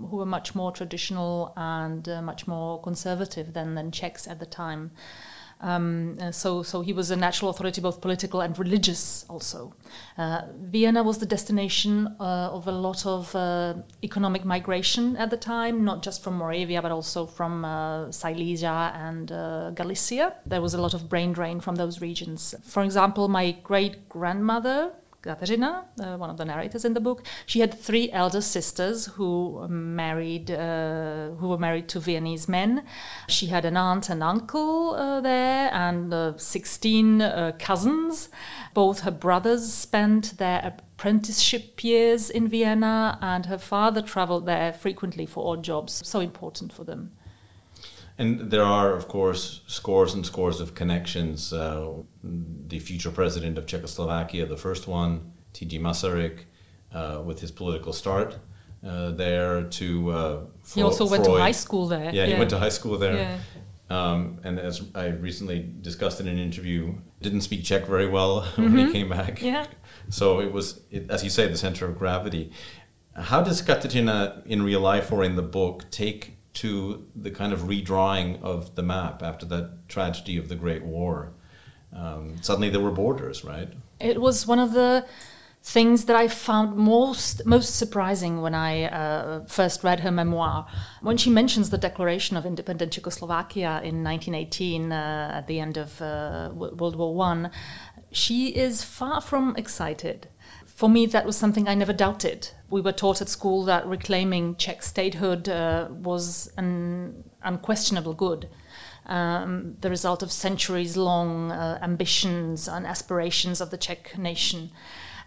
who 0.08 0.16
were 0.16 0.32
much 0.38 0.54
more 0.54 0.72
traditional 0.72 1.52
and 1.58 2.08
uh, 2.08 2.22
much 2.22 2.46
more 2.46 2.80
conservative 2.80 3.52
than, 3.52 3.74
than 3.74 3.90
Czechs 3.90 4.26
at 4.26 4.40
the 4.40 4.46
time. 4.46 4.92
Um, 5.60 6.16
uh, 6.20 6.30
so, 6.30 6.62
so 6.62 6.80
he 6.80 6.92
was 6.92 7.10
a 7.10 7.16
natural 7.16 7.50
authority, 7.50 7.80
both 7.80 8.00
political 8.00 8.40
and 8.40 8.58
religious, 8.58 9.24
also. 9.28 9.74
Uh, 10.16 10.42
Vienna 10.58 11.02
was 11.02 11.18
the 11.18 11.26
destination 11.26 12.16
uh, 12.18 12.50
of 12.52 12.66
a 12.66 12.72
lot 12.72 13.04
of 13.04 13.34
uh, 13.34 13.74
economic 14.02 14.44
migration 14.44 15.16
at 15.16 15.30
the 15.30 15.36
time, 15.36 15.84
not 15.84 16.02
just 16.02 16.22
from 16.22 16.34
Moravia, 16.36 16.80
but 16.80 16.90
also 16.90 17.26
from 17.26 17.64
uh, 17.64 18.10
Silesia 18.10 18.92
and 18.94 19.32
uh, 19.32 19.70
Galicia. 19.70 20.34
There 20.46 20.62
was 20.62 20.74
a 20.74 20.80
lot 20.80 20.94
of 20.94 21.08
brain 21.08 21.32
drain 21.32 21.60
from 21.60 21.74
those 21.76 22.00
regions. 22.00 22.54
For 22.62 22.82
example, 22.82 23.28
my 23.28 23.52
great 23.62 24.08
grandmother 24.08 24.92
Katerina, 25.22 25.84
uh, 26.00 26.16
one 26.16 26.30
of 26.30 26.38
the 26.38 26.44
narrators 26.44 26.84
in 26.84 26.94
the 26.94 27.00
book, 27.00 27.26
she 27.44 27.60
had 27.60 27.74
three 27.74 28.10
elder 28.10 28.40
sisters 28.40 29.06
who 29.06 29.66
married, 29.68 30.50
uh, 30.50 31.30
who 31.38 31.48
were 31.48 31.58
married 31.58 31.88
to 31.88 32.00
Viennese 32.00 32.48
men. 32.48 32.84
She 33.28 33.46
had 33.48 33.64
an 33.64 33.76
aunt 33.76 34.08
and 34.08 34.22
uncle 34.22 34.94
uh, 34.94 35.20
there, 35.20 35.70
and 35.72 36.14
uh, 36.14 36.38
sixteen 36.38 37.20
uh, 37.20 37.52
cousins. 37.58 38.30
Both 38.72 39.00
her 39.00 39.10
brothers 39.10 39.72
spent 39.72 40.38
their 40.38 40.62
apprenticeship 40.64 41.84
years 41.84 42.30
in 42.30 42.48
Vienna, 42.48 43.18
and 43.20 43.46
her 43.46 43.58
father 43.58 44.00
traveled 44.00 44.46
there 44.46 44.72
frequently 44.72 45.26
for 45.26 45.52
odd 45.52 45.62
jobs. 45.62 46.00
So 46.06 46.20
important 46.20 46.72
for 46.72 46.84
them. 46.84 47.12
And 48.20 48.50
there 48.50 48.64
are, 48.64 48.92
of 48.92 49.08
course, 49.08 49.62
scores 49.66 50.12
and 50.12 50.26
scores 50.26 50.60
of 50.60 50.74
connections. 50.74 51.54
Uh, 51.54 52.02
the 52.22 52.78
future 52.78 53.10
president 53.10 53.56
of 53.56 53.64
Czechoslovakia, 53.64 54.44
the 54.44 54.58
first 54.58 54.86
one, 54.86 55.32
T.G. 55.54 55.78
Masaryk, 55.78 56.40
uh, 56.92 57.22
with 57.24 57.40
his 57.40 57.50
political 57.50 57.94
start 57.94 58.38
uh, 58.86 59.12
there 59.12 59.62
to. 59.62 60.10
Uh, 60.10 60.40
he 60.74 60.82
also 60.82 61.06
Freud. 61.06 61.22
went 61.22 61.24
to 61.24 61.40
high 61.40 61.58
school 61.64 61.86
there. 61.86 62.10
Yeah, 62.12 62.24
yeah, 62.24 62.26
he 62.26 62.34
went 62.34 62.50
to 62.50 62.58
high 62.58 62.74
school 62.78 62.98
there. 62.98 63.16
Yeah. 63.16 63.38
Um, 63.88 64.38
and 64.44 64.60
as 64.60 64.82
I 64.94 65.06
recently 65.06 65.66
discussed 65.80 66.20
in 66.20 66.28
an 66.28 66.38
interview, 66.38 66.96
didn't 67.22 67.40
speak 67.40 67.64
Czech 67.64 67.86
very 67.86 68.06
well 68.06 68.42
mm-hmm. 68.42 68.62
when 68.62 68.76
he 68.76 68.82
mm-hmm. 68.82 68.92
came 68.92 69.08
back. 69.08 69.40
Yeah. 69.40 69.66
So 70.10 70.40
it 70.40 70.52
was, 70.52 70.82
it, 70.90 71.10
as 71.10 71.24
you 71.24 71.30
say, 71.30 71.48
the 71.48 71.56
center 71.56 71.86
of 71.86 71.96
gravity. 71.98 72.52
How 73.16 73.42
does 73.42 73.62
Katerina 73.62 74.42
in 74.44 74.62
real 74.62 74.80
life 74.80 75.10
or 75.10 75.24
in 75.24 75.36
the 75.36 75.42
book 75.42 75.90
take 75.90 76.36
to 76.54 77.06
the 77.14 77.30
kind 77.30 77.52
of 77.52 77.60
redrawing 77.60 78.40
of 78.42 78.74
the 78.74 78.82
map 78.82 79.22
after 79.22 79.46
that 79.46 79.88
tragedy 79.88 80.36
of 80.36 80.48
the 80.48 80.56
Great 80.56 80.84
War. 80.84 81.32
Um, 81.92 82.42
suddenly 82.42 82.70
there 82.70 82.80
were 82.80 82.90
borders, 82.90 83.44
right? 83.44 83.68
It 84.00 84.20
was 84.20 84.46
one 84.46 84.58
of 84.58 84.72
the 84.72 85.04
things 85.62 86.06
that 86.06 86.16
I 86.16 86.26
found 86.26 86.76
most 86.76 87.44
most 87.44 87.76
surprising 87.76 88.40
when 88.40 88.54
I 88.54 88.84
uh, 88.84 89.44
first 89.44 89.84
read 89.84 90.00
her 90.00 90.10
memoir. 90.10 90.66
When 91.02 91.16
she 91.16 91.30
mentions 91.30 91.70
the 91.70 91.78
declaration 91.78 92.36
of 92.36 92.46
independent 92.46 92.92
Czechoslovakia 92.92 93.80
in 93.84 94.02
1918 94.02 94.92
uh, 94.92 95.30
at 95.34 95.46
the 95.46 95.60
end 95.60 95.76
of 95.76 96.00
uh, 96.00 96.50
World 96.54 96.96
War 96.96 97.14
One, 97.14 97.50
she 98.10 98.48
is 98.48 98.82
far 98.82 99.20
from 99.20 99.54
excited 99.56 100.28
for 100.80 100.88
me, 100.88 101.04
that 101.04 101.26
was 101.26 101.36
something 101.36 101.68
I 101.68 101.74
never 101.74 101.92
doubted. 101.92 102.48
We 102.70 102.80
were 102.80 102.92
taught 102.92 103.20
at 103.20 103.28
school 103.28 103.66
that 103.66 103.86
reclaiming 103.86 104.56
Czech 104.56 104.82
statehood 104.82 105.46
uh, 105.46 105.88
was 105.90 106.50
an 106.56 107.24
unquestionable 107.42 108.14
good, 108.14 108.48
um, 109.04 109.76
the 109.82 109.90
result 109.90 110.22
of 110.22 110.32
centuries 110.32 110.96
long 110.96 111.52
uh, 111.52 111.78
ambitions 111.82 112.66
and 112.66 112.86
aspirations 112.86 113.60
of 113.60 113.68
the 113.68 113.76
Czech 113.76 114.16
nation. 114.16 114.70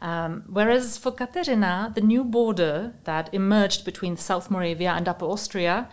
Um, 0.01 0.43
whereas 0.47 0.97
for 0.97 1.11
Katerina, 1.11 1.91
the 1.93 2.01
new 2.01 2.23
border 2.23 2.95
that 3.03 3.31
emerged 3.31 3.85
between 3.85 4.17
South 4.17 4.49
Moravia 4.49 4.93
and 4.93 5.07
Upper 5.07 5.25
Austria 5.25 5.87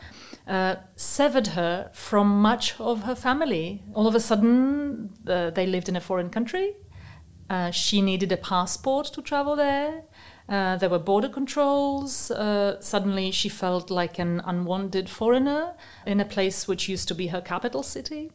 uh, 0.48 0.76
severed 0.96 1.48
her 1.48 1.90
from 1.92 2.40
much 2.40 2.80
of 2.80 3.02
her 3.02 3.14
family. 3.14 3.82
All 3.92 4.06
of 4.06 4.14
a 4.14 4.20
sudden, 4.20 5.10
uh, 5.26 5.50
they 5.50 5.66
lived 5.66 5.90
in 5.90 5.96
a 5.96 6.00
foreign 6.00 6.30
country. 6.30 6.76
Uh, 7.50 7.71
she 7.73 8.00
needed 8.00 8.30
a 8.30 8.37
passport 8.37 9.07
to 9.07 9.21
travel 9.21 9.57
there. 9.57 10.04
Uh, 10.49 10.76
there 10.76 10.88
were 10.88 11.00
border 11.00 11.28
controls. 11.28 12.30
Uh, 12.30 12.80
suddenly, 12.80 13.30
she 13.33 13.49
felt 13.49 13.90
like 13.90 14.19
an 14.21 14.40
unwanted 14.45 15.09
foreigner 15.09 15.75
in 16.07 16.21
a 16.21 16.25
place 16.25 16.69
which 16.69 16.88
used 16.88 17.09
to 17.09 17.14
be 17.14 17.26
her 17.28 17.40
capital 17.40 17.83
city. 17.83 18.30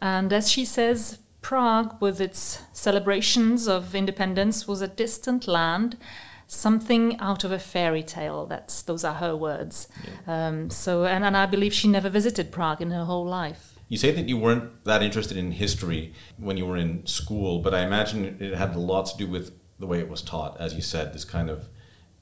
And 0.00 0.32
as 0.32 0.50
she 0.50 0.64
says, 0.64 1.18
Prague, 1.42 2.00
with 2.00 2.20
its 2.20 2.62
celebrations 2.72 3.68
of 3.68 3.94
independence, 3.94 4.68
was 4.68 4.80
a 4.80 4.88
distant 4.88 5.46
land, 5.46 5.98
something 6.46 7.18
out 7.18 7.44
of 7.44 7.52
a 7.52 7.58
fairy 7.58 8.02
tale. 8.02 8.46
That's 8.46 8.82
those 8.82 9.04
are 9.04 9.14
her 9.14 9.36
words. 9.36 9.88
Yeah. 10.26 10.46
Um, 10.48 10.70
so, 10.70 11.04
and, 11.04 11.24
and 11.24 11.36
I 11.36 11.46
believe 11.46 11.74
she 11.74 11.88
never 11.88 12.08
visited 12.08 12.52
Prague 12.52 12.80
in 12.80 12.92
her 12.92 13.04
whole 13.04 13.26
life. 13.26 13.73
You 13.88 13.98
say 13.98 14.10
that 14.12 14.28
you 14.28 14.36
weren't 14.36 14.84
that 14.84 15.02
interested 15.02 15.36
in 15.36 15.52
history 15.52 16.12
when 16.38 16.56
you 16.56 16.66
were 16.66 16.76
in 16.76 17.06
school, 17.06 17.60
but 17.60 17.74
I 17.74 17.80
imagine 17.80 18.36
it 18.40 18.54
had 18.54 18.74
a 18.74 18.78
lot 18.78 19.06
to 19.06 19.16
do 19.16 19.26
with 19.26 19.52
the 19.78 19.86
way 19.86 19.98
it 19.98 20.08
was 20.08 20.22
taught. 20.22 20.60
As 20.60 20.74
you 20.74 20.82
said, 20.82 21.12
this 21.12 21.24
kind 21.24 21.50
of 21.50 21.68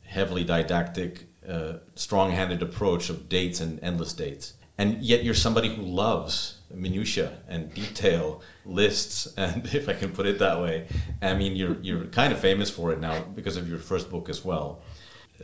heavily 0.03 0.45
didactic, 0.45 1.27
uh, 1.49 1.75
strong 1.95 2.33
handed 2.33 2.63
approach 2.63 3.09
of 3.09 3.29
dates 3.29 3.61
and 3.61 3.79
endless 3.83 4.13
dates. 4.13 4.55
And 4.79 5.03
yet 5.03 5.23
you're 5.23 5.35
somebody 5.35 5.75
who 5.75 5.83
loves 5.83 6.59
minutia 6.75 7.39
and 7.49 7.73
detail 7.75 8.43
lists 8.65 9.27
and 9.37 9.67
if 9.75 9.89
I 9.89 9.95
can 9.95 10.11
put 10.11 10.27
it 10.27 10.39
that 10.39 10.61
way 10.61 10.87
I 11.21 11.35
mean 11.35 11.57
you're 11.57 11.79
you're 11.83 12.05
kind 12.07 12.33
of 12.33 12.39
famous 12.39 12.71
for 12.71 12.93
it 12.93 13.01
now 13.01 13.23
because 13.35 13.57
of 13.57 13.69
your 13.69 13.79
first 13.79 14.11
book 14.11 14.29
as 14.29 14.45
well 14.45 14.81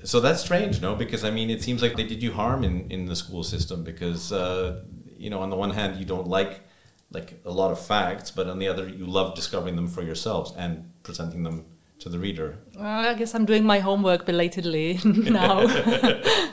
so 0.05 0.21
that's 0.21 0.41
strange 0.41 0.81
no 0.81 0.95
because 0.95 1.25
I 1.25 1.31
mean 1.31 1.51
it 1.51 1.63
seems 1.63 1.83
like 1.83 1.97
they 1.97 2.05
did 2.05 2.23
you 2.23 2.33
harm 2.33 2.65
in 2.65 2.91
in 2.91 3.07
the 3.07 3.17
school 3.17 3.43
system 3.43 3.85
because 3.85 4.33
uh, 4.33 4.85
you 5.19 5.31
know, 5.31 5.41
on 5.41 5.51
the 5.51 5.57
one 5.57 5.71
hand, 5.71 5.99
you 5.99 6.05
don't 6.05 6.29
like 6.29 6.61
like 7.11 7.41
a 7.45 7.51
lot 7.51 7.71
of 7.71 7.81
facts, 7.81 8.31
but 8.31 8.49
on 8.49 8.59
the 8.59 8.69
other, 8.69 8.87
you 8.87 9.07
love 9.07 9.35
discovering 9.35 9.77
them 9.77 9.89
for 9.89 10.03
yourselves 10.03 10.53
and 10.57 10.91
presenting 11.03 11.43
them 11.43 11.65
to 12.01 12.09
the 12.11 12.19
reader. 12.19 12.59
Well, 12.77 12.87
I 12.87 13.15
guess 13.15 13.35
I'm 13.35 13.47
doing 13.47 13.65
my 13.65 13.79
homework 13.79 14.27
belatedly 14.27 15.01
now. 15.05 15.67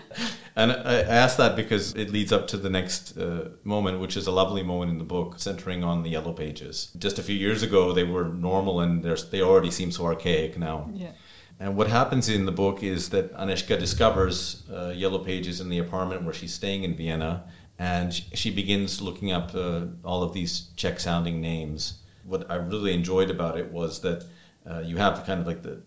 And 0.57 0.71
I 0.71 1.01
ask 1.01 1.35
that 1.35 1.57
because 1.57 1.93
it 1.95 2.11
leads 2.11 2.31
up 2.31 2.47
to 2.47 2.57
the 2.57 2.69
next 2.69 3.17
uh, 3.17 3.49
moment, 3.65 3.99
which 3.99 4.15
is 4.15 4.25
a 4.25 4.31
lovely 4.31 4.63
moment 4.63 4.89
in 4.89 4.99
the 4.99 5.03
book, 5.03 5.37
centering 5.37 5.83
on 5.83 6.03
the 6.03 6.09
yellow 6.09 6.31
pages. 6.31 6.91
Just 6.97 7.19
a 7.19 7.23
few 7.23 7.35
years 7.35 7.61
ago, 7.61 7.91
they 7.91 8.05
were 8.05 8.29
normal 8.29 8.79
and 8.79 9.03
they 9.03 9.41
already 9.41 9.69
seem 9.69 9.91
so 9.91 10.05
archaic 10.05 10.57
now. 10.57 10.89
Yeah. 10.93 11.11
And 11.59 11.75
what 11.75 11.87
happens 11.87 12.29
in 12.29 12.45
the 12.45 12.53
book 12.53 12.83
is 12.83 13.09
that 13.09 13.33
Anežka 13.33 13.77
discovers 13.77 14.63
uh, 14.71 14.93
yellow 14.95 15.19
pages 15.19 15.59
in 15.59 15.67
the 15.67 15.77
apartment 15.77 16.23
where 16.23 16.33
she's 16.33 16.53
staying 16.53 16.83
in 16.83 16.95
Vienna, 16.95 17.43
and 17.77 18.13
she 18.13 18.51
begins 18.51 19.01
looking 19.01 19.31
up 19.31 19.53
uh, 19.53 19.85
all 20.03 20.23
of 20.23 20.33
these 20.33 20.69
Czech 20.75 20.99
sounding 20.99 21.41
names. 21.41 22.01
What 22.23 22.49
I 22.49 22.55
really 22.55 22.93
enjoyed 22.93 23.29
about 23.29 23.57
it 23.57 23.71
was 23.71 24.01
that 24.01 24.25
uh, 24.69 24.79
you 24.79 24.97
have 24.97 25.25
kind 25.25 25.41
of 25.41 25.47
like 25.47 25.61
the 25.63 25.81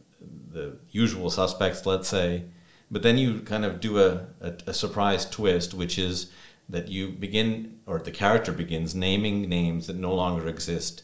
the 0.50 0.76
usual 0.90 1.30
suspects, 1.30 1.84
let's 1.86 2.08
say, 2.08 2.44
but 2.90 3.02
then 3.02 3.18
you 3.18 3.40
kind 3.40 3.64
of 3.64 3.80
do 3.80 3.98
a, 3.98 4.26
a, 4.40 4.54
a 4.68 4.74
surprise 4.74 5.28
twist, 5.28 5.74
which 5.74 5.98
is 5.98 6.30
that 6.68 6.88
you 6.88 7.08
begin, 7.08 7.78
or 7.86 7.98
the 7.98 8.10
character 8.10 8.52
begins, 8.52 8.94
naming 8.94 9.42
names 9.48 9.86
that 9.86 9.96
no 9.96 10.14
longer 10.14 10.48
exist 10.48 11.02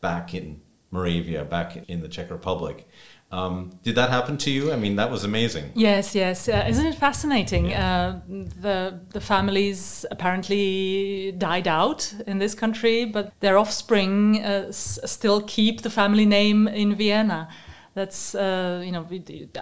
back 0.00 0.34
in 0.34 0.60
Moravia, 0.90 1.44
back 1.44 1.76
in 1.88 2.00
the 2.02 2.08
Czech 2.08 2.30
Republic. 2.30 2.88
Um, 3.34 3.70
did 3.82 3.94
that 3.96 4.10
happen 4.10 4.36
to 4.38 4.50
you? 4.50 4.72
I 4.72 4.76
mean, 4.76 4.96
that 4.96 5.10
was 5.10 5.24
amazing. 5.24 5.64
Yes, 5.74 6.14
yes. 6.14 6.48
Uh, 6.48 6.64
isn't 6.68 6.86
it 6.86 6.94
fascinating? 6.94 7.70
Yeah. 7.70 7.84
Uh, 7.96 8.20
the 8.62 9.00
the 9.10 9.20
families 9.20 10.06
apparently 10.10 11.32
died 11.38 11.68
out 11.68 12.14
in 12.26 12.38
this 12.38 12.54
country, 12.54 13.04
but 13.04 13.32
their 13.40 13.56
offspring 13.58 14.38
uh, 14.44 14.66
s- 14.68 14.98
still 15.04 15.40
keep 15.42 15.82
the 15.82 15.90
family 15.90 16.26
name 16.26 16.68
in 16.68 16.94
Vienna 16.94 17.48
that's 17.94 18.34
uh, 18.34 18.82
you 18.84 18.90
know 18.92 19.06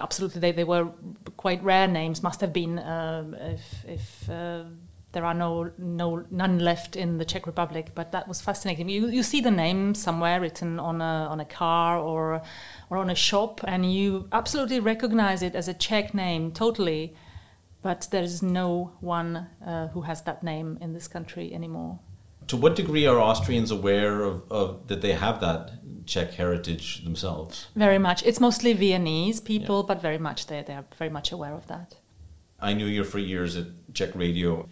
absolutely 0.01 0.41
they, 0.41 0.53
they 0.53 0.65
were 0.65 0.89
quite 1.37 1.63
rare 1.63 1.87
names 1.87 2.23
must 2.23 2.41
have 2.41 2.53
been 2.53 2.79
uh, 2.79 3.25
if 3.55 3.85
if 3.87 4.31
uh, 4.31 4.65
there 5.13 5.25
are 5.25 5.35
no 5.35 5.71
no 5.79 6.25
none 6.31 6.59
left 6.59 6.97
in 6.97 7.19
the 7.19 7.25
Czech 7.25 7.47
Republic 7.47 7.91
but 7.95 8.13
that 8.13 8.27
was 8.29 8.41
fascinating 8.41 8.89
you 8.89 9.09
you 9.09 9.23
see 9.23 9.41
the 9.41 9.51
name 9.51 9.95
somewhere 9.95 10.41
written 10.41 10.79
on 10.81 11.01
a 11.01 11.29
on 11.31 11.41
a 11.41 11.45
car 11.45 11.99
or 11.99 12.43
or 12.91 12.97
on 12.97 13.11
a 13.11 13.15
shop 13.15 13.61
and 13.65 13.93
you 13.93 14.29
absolutely 14.33 14.81
recognize 14.81 15.43
it 15.43 15.55
as 15.55 15.69
a 15.69 15.75
Czech 15.75 16.15
name 16.15 16.51
totally 16.51 17.15
but 17.83 18.09
there 18.11 18.23
is 18.23 18.43
no 18.43 18.93
one 19.01 19.49
uh, 19.67 19.89
who 19.89 20.03
has 20.03 20.23
that 20.23 20.43
name 20.43 20.79
in 20.81 20.93
this 20.93 21.09
country 21.09 21.55
anymore 21.55 21.99
to 22.49 22.57
what 22.57 22.77
degree 22.77 23.07
are 23.07 23.19
Austrians 23.19 23.71
aware 23.71 24.23
of, 24.23 24.51
of 24.51 24.89
that 24.89 25.01
they 25.01 25.13
have 25.13 25.41
that 25.41 25.73
Czech 26.07 26.35
heritage 26.35 27.05
themselves? 27.05 27.69
Very 27.77 27.99
much. 27.99 28.23
It's 28.25 28.41
mostly 28.41 28.73
Viennese 28.73 29.41
people, 29.41 29.81
yeah. 29.81 29.87
but 29.89 30.03
very 30.03 30.19
much 30.19 30.47
they 30.47 30.63
they 30.63 30.75
are 30.75 30.85
very 30.99 31.11
much 31.11 31.33
aware 31.33 31.55
of 31.55 31.67
that. 31.69 31.97
I 32.61 32.75
knew 32.75 32.87
you 32.87 33.05
for 33.05 33.19
years 33.19 33.57
at 33.57 33.67
Czech 33.93 34.15
Radio, 34.15 34.69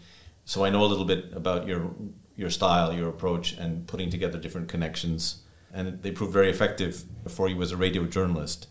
so 0.50 0.64
I 0.64 0.71
know 0.71 0.83
a 0.83 0.90
little 0.92 1.04
bit 1.04 1.33
about 1.33 1.69
your 1.69 1.92
your 2.35 2.50
style, 2.50 2.92
your 2.92 3.09
approach, 3.09 3.52
and 3.52 3.87
putting 3.87 4.11
together 4.11 4.37
different 4.37 4.66
connections, 4.69 5.45
and 5.73 6.02
they 6.02 6.11
proved 6.11 6.33
very 6.33 6.50
effective 6.50 7.04
for 7.28 7.49
you 7.49 7.62
as 7.62 7.71
a 7.71 7.76
radio 7.76 8.04
journalist. 8.04 8.66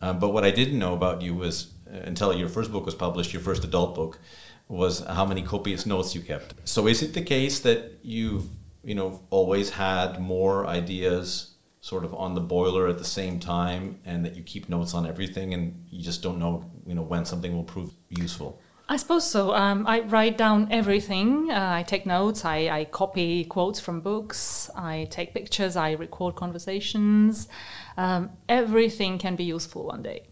Um, 0.00 0.20
but 0.20 0.28
what 0.28 0.44
I 0.44 0.52
didn't 0.52 0.78
know 0.78 0.94
about 0.94 1.22
you 1.22 1.34
was 1.34 1.74
uh, 1.92 1.96
until 2.10 2.32
your 2.32 2.48
first 2.48 2.70
book 2.70 2.86
was 2.86 2.94
published, 2.94 3.32
your 3.32 3.42
first 3.42 3.64
adult 3.64 3.96
book, 3.96 4.20
was 4.68 5.00
how 5.00 5.26
many 5.26 5.42
copious 5.42 5.84
notes 5.84 6.14
you 6.14 6.20
kept. 6.20 6.54
So 6.62 6.86
is 6.86 7.02
it 7.02 7.12
the 7.12 7.22
case 7.22 7.58
that 7.58 7.98
you've 8.02 8.46
you 8.84 8.94
know 8.94 9.20
always 9.30 9.70
had 9.70 10.20
more 10.20 10.64
ideas 10.68 11.56
sort 11.80 12.04
of 12.04 12.14
on 12.14 12.34
the 12.34 12.40
boiler 12.54 12.86
at 12.86 12.98
the 12.98 13.10
same 13.20 13.40
time 13.40 13.98
and 14.04 14.24
that 14.24 14.36
you 14.36 14.44
keep 14.44 14.68
notes 14.68 14.94
on 14.94 15.04
everything 15.04 15.54
and 15.54 15.86
you 15.90 16.04
just 16.04 16.22
don't 16.22 16.38
know 16.38 16.70
you 16.86 16.94
know 16.94 17.02
when 17.02 17.24
something 17.24 17.52
will 17.56 17.70
prove 17.74 17.90
useful 18.10 18.60
I 18.88 18.96
suppose 18.96 19.28
so. 19.28 19.52
Um, 19.52 19.84
I 19.86 20.00
write 20.00 20.38
down 20.38 20.68
everything. 20.70 21.50
Uh, 21.50 21.72
I 21.74 21.82
take 21.82 22.06
notes. 22.06 22.44
I, 22.44 22.68
I, 22.68 22.84
copy 22.84 23.44
quotes 23.44 23.80
from 23.80 24.00
books. 24.00 24.70
I 24.76 25.08
take 25.10 25.34
pictures. 25.34 25.74
I 25.74 25.92
record 25.92 26.36
conversations. 26.36 27.48
Um, 27.96 28.30
everything 28.48 29.18
can 29.18 29.34
be 29.34 29.42
useful 29.42 29.86
one 29.86 30.02
day. 30.02 30.22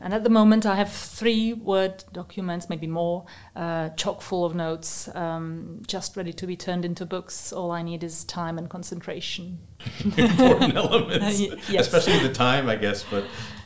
And 0.00 0.12
at 0.12 0.22
the 0.22 0.30
moment, 0.30 0.66
I 0.66 0.76
have 0.76 0.92
three 0.92 1.54
Word 1.54 2.04
documents, 2.12 2.68
maybe 2.68 2.86
more, 2.86 3.24
uh, 3.56 3.88
chock 3.90 4.20
full 4.20 4.44
of 4.44 4.54
notes, 4.54 5.08
um, 5.14 5.82
just 5.86 6.16
ready 6.16 6.32
to 6.34 6.46
be 6.46 6.56
turned 6.56 6.84
into 6.84 7.06
books. 7.06 7.52
All 7.52 7.70
I 7.70 7.82
need 7.82 8.04
is 8.04 8.22
time 8.24 8.58
and 8.58 8.68
concentration. 8.68 9.60
Important 10.04 10.76
elements, 10.76 11.40
uh, 11.40 11.56
yes. 11.68 11.86
especially 11.86 12.18
the 12.18 12.32
time, 12.32 12.68
I 12.68 12.76
guess. 12.76 13.04
But 13.04 13.24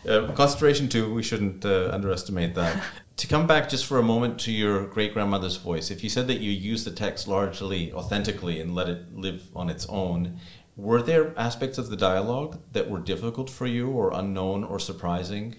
uh, 0.09 0.33
concentration 0.33 0.89
too. 0.89 1.13
We 1.13 1.23
shouldn't 1.23 1.65
uh, 1.65 1.91
underestimate 1.93 2.55
that. 2.55 2.83
to 3.19 3.27
come 3.27 3.47
back 3.47 3.69
just 3.69 3.85
for 3.85 3.99
a 3.99 4.03
moment 4.03 4.39
to 4.41 4.53
your 4.53 4.87
great 4.87 5.13
grandmother's 5.13 5.57
voice, 5.57 5.91
if 5.91 6.03
you 6.03 6.09
said 6.09 6.29
that 6.29 6.39
you 6.39 6.53
used 6.53 6.87
the 6.87 6.91
text 6.91 7.29
largely 7.29 7.93
authentically 7.93 8.61
and 8.61 8.75
let 8.75 8.89
it 8.89 9.15
live 9.15 9.51
on 9.55 9.69
its 9.69 9.87
own, 9.87 10.39
were 10.77 11.03
there 11.03 11.37
aspects 11.37 11.79
of 11.79 11.91
the 11.91 11.97
dialogue 11.97 12.61
that 12.73 12.89
were 12.89 13.01
difficult 13.01 13.51
for 13.51 13.67
you 13.67 13.91
or 13.91 14.13
unknown 14.15 14.65
or 14.65 14.79
surprising? 14.79 15.57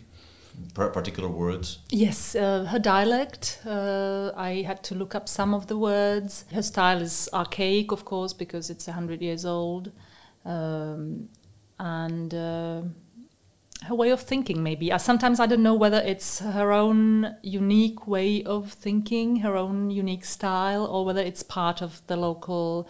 particular 0.73 1.29
words? 1.29 1.79
Yes, 1.89 2.35
uh, 2.35 2.65
her 2.65 2.79
dialect. 2.79 3.61
Uh, 3.65 4.31
I 4.35 4.63
had 4.67 4.83
to 4.85 4.95
look 4.95 5.15
up 5.15 5.29
some 5.29 5.53
of 5.53 5.67
the 5.67 5.77
words. 5.77 6.45
Her 6.51 6.61
style 6.61 7.01
is 7.01 7.29
archaic, 7.33 7.91
of 7.91 8.03
course, 8.03 8.33
because 8.33 8.69
it's 8.69 8.87
a 8.87 8.91
hundred 8.91 9.21
years 9.21 9.45
old, 9.45 9.91
um, 10.45 11.29
and 11.79 12.33
uh, 12.33 12.81
her 13.89 13.95
way 13.95 14.11
of 14.11 14.21
thinking. 14.21 14.63
Maybe 14.63 14.91
sometimes 14.97 15.39
I 15.39 15.47
don't 15.47 15.63
know 15.63 15.73
whether 15.73 15.97
it's 15.97 16.39
her 16.39 16.71
own 16.71 17.35
unique 17.41 18.07
way 18.07 18.43
of 18.43 18.71
thinking, 18.71 19.37
her 19.37 19.57
own 19.57 19.89
unique 19.89 20.25
style, 20.25 20.85
or 20.85 21.03
whether 21.05 21.21
it's 21.21 21.43
part 21.43 21.81
of 21.81 22.01
the 22.07 22.15
local 22.15 22.87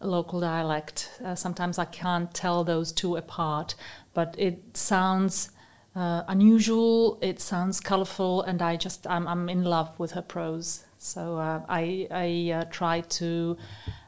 local 0.00 0.40
dialect. 0.40 1.10
Uh, 1.24 1.34
sometimes 1.34 1.78
I 1.78 1.86
can't 1.86 2.32
tell 2.32 2.64
those 2.64 2.92
two 2.92 3.16
apart, 3.16 3.74
but 4.14 4.34
it 4.38 4.76
sounds 4.76 5.50
uh, 5.96 6.22
unusual. 6.28 7.18
It 7.20 7.40
sounds 7.40 7.80
colorful, 7.80 8.42
and 8.42 8.62
I 8.62 8.76
just 8.76 9.06
I'm, 9.06 9.26
I'm 9.26 9.48
in 9.48 9.64
love 9.64 9.98
with 9.98 10.12
her 10.12 10.22
prose. 10.22 10.84
So 10.98 11.38
uh, 11.38 11.62
I 11.68 12.06
I 12.10 12.52
uh, 12.52 12.64
try 12.70 13.00
to 13.00 13.56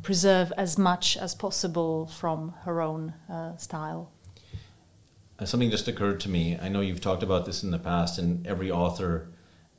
preserve 0.02 0.52
as 0.56 0.78
much 0.78 1.16
as 1.16 1.34
possible 1.34 2.06
from 2.06 2.54
her 2.64 2.80
own 2.80 3.14
uh, 3.28 3.56
style. 3.56 4.12
Uh, 5.38 5.44
something 5.44 5.70
just 5.70 5.88
occurred 5.88 6.20
to 6.20 6.28
me. 6.28 6.58
I 6.60 6.68
know 6.68 6.80
you've 6.80 7.00
talked 7.00 7.22
about 7.22 7.46
this 7.46 7.62
in 7.62 7.70
the 7.70 7.78
past, 7.78 8.18
and 8.18 8.46
every 8.46 8.70
author 8.70 9.28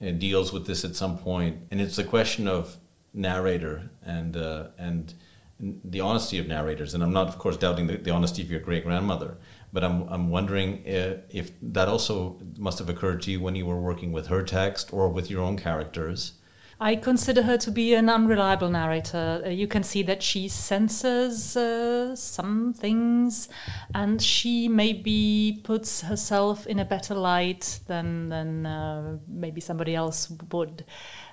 uh, 0.02 0.12
deals 0.12 0.54
with 0.54 0.68
this 0.68 0.86
at 0.86 0.96
some 0.96 1.18
point. 1.18 1.68
and 1.72 1.82
it's 1.82 1.98
a 1.98 2.04
question 2.04 2.48
of 2.48 2.78
narrator 3.14 3.90
and 4.04 4.36
and 4.78 5.14
the 5.60 6.00
honesty 6.00 6.40
of 6.40 6.48
narrators. 6.48 6.94
And 6.94 7.04
I'm 7.04 7.12
not, 7.12 7.28
of 7.28 7.38
course, 7.38 7.58
doubting 7.58 7.88
the, 7.88 7.98
the 7.98 8.12
honesty 8.12 8.42
of 8.42 8.50
your 8.50 8.62
great 8.62 8.86
grandmother 8.86 9.38
but 9.72 9.84
I'm, 9.84 10.08
I'm 10.10 10.30
wondering 10.30 10.84
if, 10.86 11.20
if 11.30 11.52
that 11.62 11.88
also 11.88 12.40
must 12.58 12.80
have 12.80 12.90
occurred 12.90 13.22
to 13.24 13.32
you 13.32 13.40
when 13.40 13.56
you 13.56 13.66
were 13.66 13.80
working 13.80 14.12
with 14.12 14.28
her 14.28 14.44
text 14.44 14.92
or 14.92 15.10
with 15.10 15.30
your 15.30 15.42
own 15.42 15.58
characters. 15.58 16.34
I 16.82 16.96
consider 16.96 17.44
her 17.44 17.58
to 17.58 17.72
be 17.72 17.94
an 17.94 18.10
unreliable 18.10 18.70
narrator. 18.70 19.42
Uh, 19.46 19.50
you 19.50 19.68
can 19.68 19.84
see 19.84 20.02
that 20.04 20.24
she 20.24 20.48
censors 20.48 21.58
uh, 21.58 22.16
some 22.16 22.74
things, 22.74 23.50
and 23.94 24.22
she 24.22 24.70
maybe 24.70 25.60
puts 25.64 26.02
herself 26.02 26.66
in 26.68 26.80
a 26.80 26.86
better 26.86 27.16
light 27.16 27.82
than 27.88 28.30
than 28.30 28.66
uh, 28.66 29.18
maybe 29.28 29.60
somebody 29.60 29.94
else 29.94 30.32
would. 30.52 30.86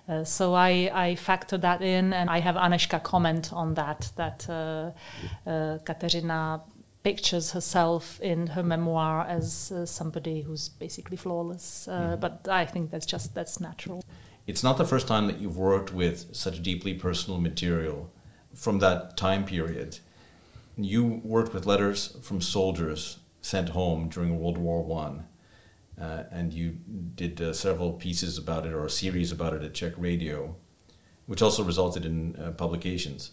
Uh, 0.08 0.24
so 0.24 0.54
I, 0.54 0.90
I 0.92 1.14
factor 1.14 1.58
that 1.58 1.80
in, 1.80 2.12
and 2.12 2.28
I 2.28 2.40
have 2.40 2.56
Anežka 2.56 3.02
comment 3.02 3.52
on 3.52 3.74
that. 3.74 4.10
That 4.16 4.48
uh, 4.48 4.90
uh, 5.48 5.78
Kateřina 5.84 6.60
pictures 7.04 7.52
herself 7.52 8.20
in 8.20 8.48
her 8.48 8.64
memoir 8.64 9.24
as 9.28 9.70
uh, 9.70 9.86
somebody 9.86 10.42
who's 10.42 10.68
basically 10.68 11.16
flawless. 11.16 11.86
Uh, 11.86 12.16
mm. 12.16 12.20
But 12.20 12.48
I 12.48 12.64
think 12.64 12.90
that's 12.90 13.06
just 13.06 13.32
that's 13.32 13.60
natural. 13.60 14.02
It's 14.46 14.62
not 14.62 14.78
the 14.78 14.84
first 14.84 15.08
time 15.08 15.26
that 15.26 15.40
you've 15.40 15.56
worked 15.56 15.92
with 15.92 16.34
such 16.34 16.62
deeply 16.62 16.94
personal 16.94 17.40
material 17.40 18.12
from 18.54 18.78
that 18.78 19.16
time 19.16 19.44
period. 19.44 19.98
You 20.76 21.20
worked 21.24 21.52
with 21.52 21.66
letters 21.66 22.16
from 22.22 22.40
soldiers 22.40 23.18
sent 23.40 23.70
home 23.70 24.08
during 24.08 24.38
World 24.38 24.58
War 24.58 24.84
One, 24.84 25.26
uh, 26.00 26.24
and 26.30 26.52
you 26.52 26.78
did 27.14 27.40
uh, 27.40 27.52
several 27.52 27.92
pieces 27.94 28.38
about 28.38 28.66
it 28.66 28.72
or 28.72 28.84
a 28.84 28.90
series 28.90 29.32
about 29.32 29.54
it 29.54 29.62
at 29.62 29.74
Czech 29.74 29.94
Radio, 29.96 30.56
which 31.26 31.42
also 31.42 31.64
resulted 31.64 32.04
in 32.04 32.36
uh, 32.36 32.52
publications. 32.52 33.32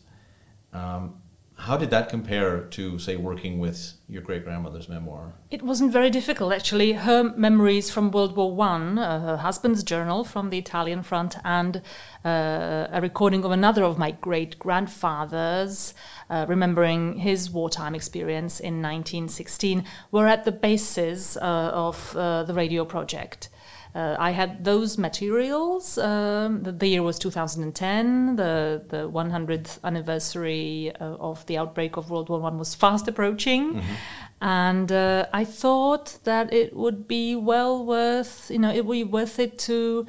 Um, 0.71 1.21
how 1.63 1.77
did 1.77 1.89
that 1.91 2.09
compare 2.09 2.59
to, 2.61 2.99
say, 2.99 3.15
working 3.15 3.57
with 3.57 3.93
your 4.09 4.21
great 4.21 4.43
grandmother's 4.43 4.89
memoir? 4.89 5.33
It 5.49 5.61
wasn't 5.63 5.93
very 5.93 6.09
difficult, 6.09 6.51
actually. 6.51 6.91
Her 6.91 7.23
memories 7.37 7.89
from 7.89 8.11
World 8.11 8.35
War 8.35 8.53
One, 8.53 8.99
uh, 8.99 9.21
her 9.21 9.37
husband's 9.37 9.81
journal 9.81 10.25
from 10.25 10.49
the 10.49 10.57
Italian 10.57 11.03
front, 11.03 11.37
and 11.45 11.81
uh, 12.25 12.87
a 12.91 12.99
recording 13.01 13.45
of 13.45 13.51
another 13.51 13.83
of 13.85 13.97
my 13.97 14.11
great 14.11 14.59
grandfathers, 14.59 15.93
uh, 16.29 16.45
remembering 16.49 17.19
his 17.19 17.49
wartime 17.49 17.95
experience 17.95 18.59
in 18.59 18.81
1916, 18.81 19.85
were 20.11 20.27
at 20.27 20.43
the 20.43 20.51
basis 20.51 21.37
uh, 21.37 21.71
of 21.73 22.13
uh, 22.17 22.43
the 22.43 22.53
radio 22.53 22.83
project. 22.83 23.47
Uh, 23.95 24.15
I 24.17 24.31
had 24.31 24.63
those 24.63 24.97
materials. 24.97 25.97
Um, 25.97 26.63
the, 26.63 26.71
the, 26.71 26.87
year 26.87 27.03
was 27.03 27.19
2010. 27.19 28.37
The 28.37 28.83
the 28.87 29.09
100th 29.09 29.79
anniversary 29.83 30.91
uh, 30.99 31.15
of 31.19 31.45
the 31.45 31.57
outbreak 31.57 31.95
of 31.95 32.09
World 32.09 32.29
War 32.29 32.39
One 32.39 32.57
was 32.57 32.73
fast 32.73 33.07
approaching, 33.07 33.75
mm-hmm. 33.75 33.93
and 34.41 34.91
uh, 34.91 35.27
I 35.31 35.45
thought 35.45 36.17
that 36.23 36.51
it 36.51 36.75
would 36.75 37.07
be 37.07 37.35
well 37.35 37.85
worth 37.85 38.49
you 38.49 38.59
know 38.59 38.71
it 38.71 38.85
would 38.85 38.95
be 38.95 39.03
worth 39.03 39.39
it 39.39 39.59
to. 39.59 40.07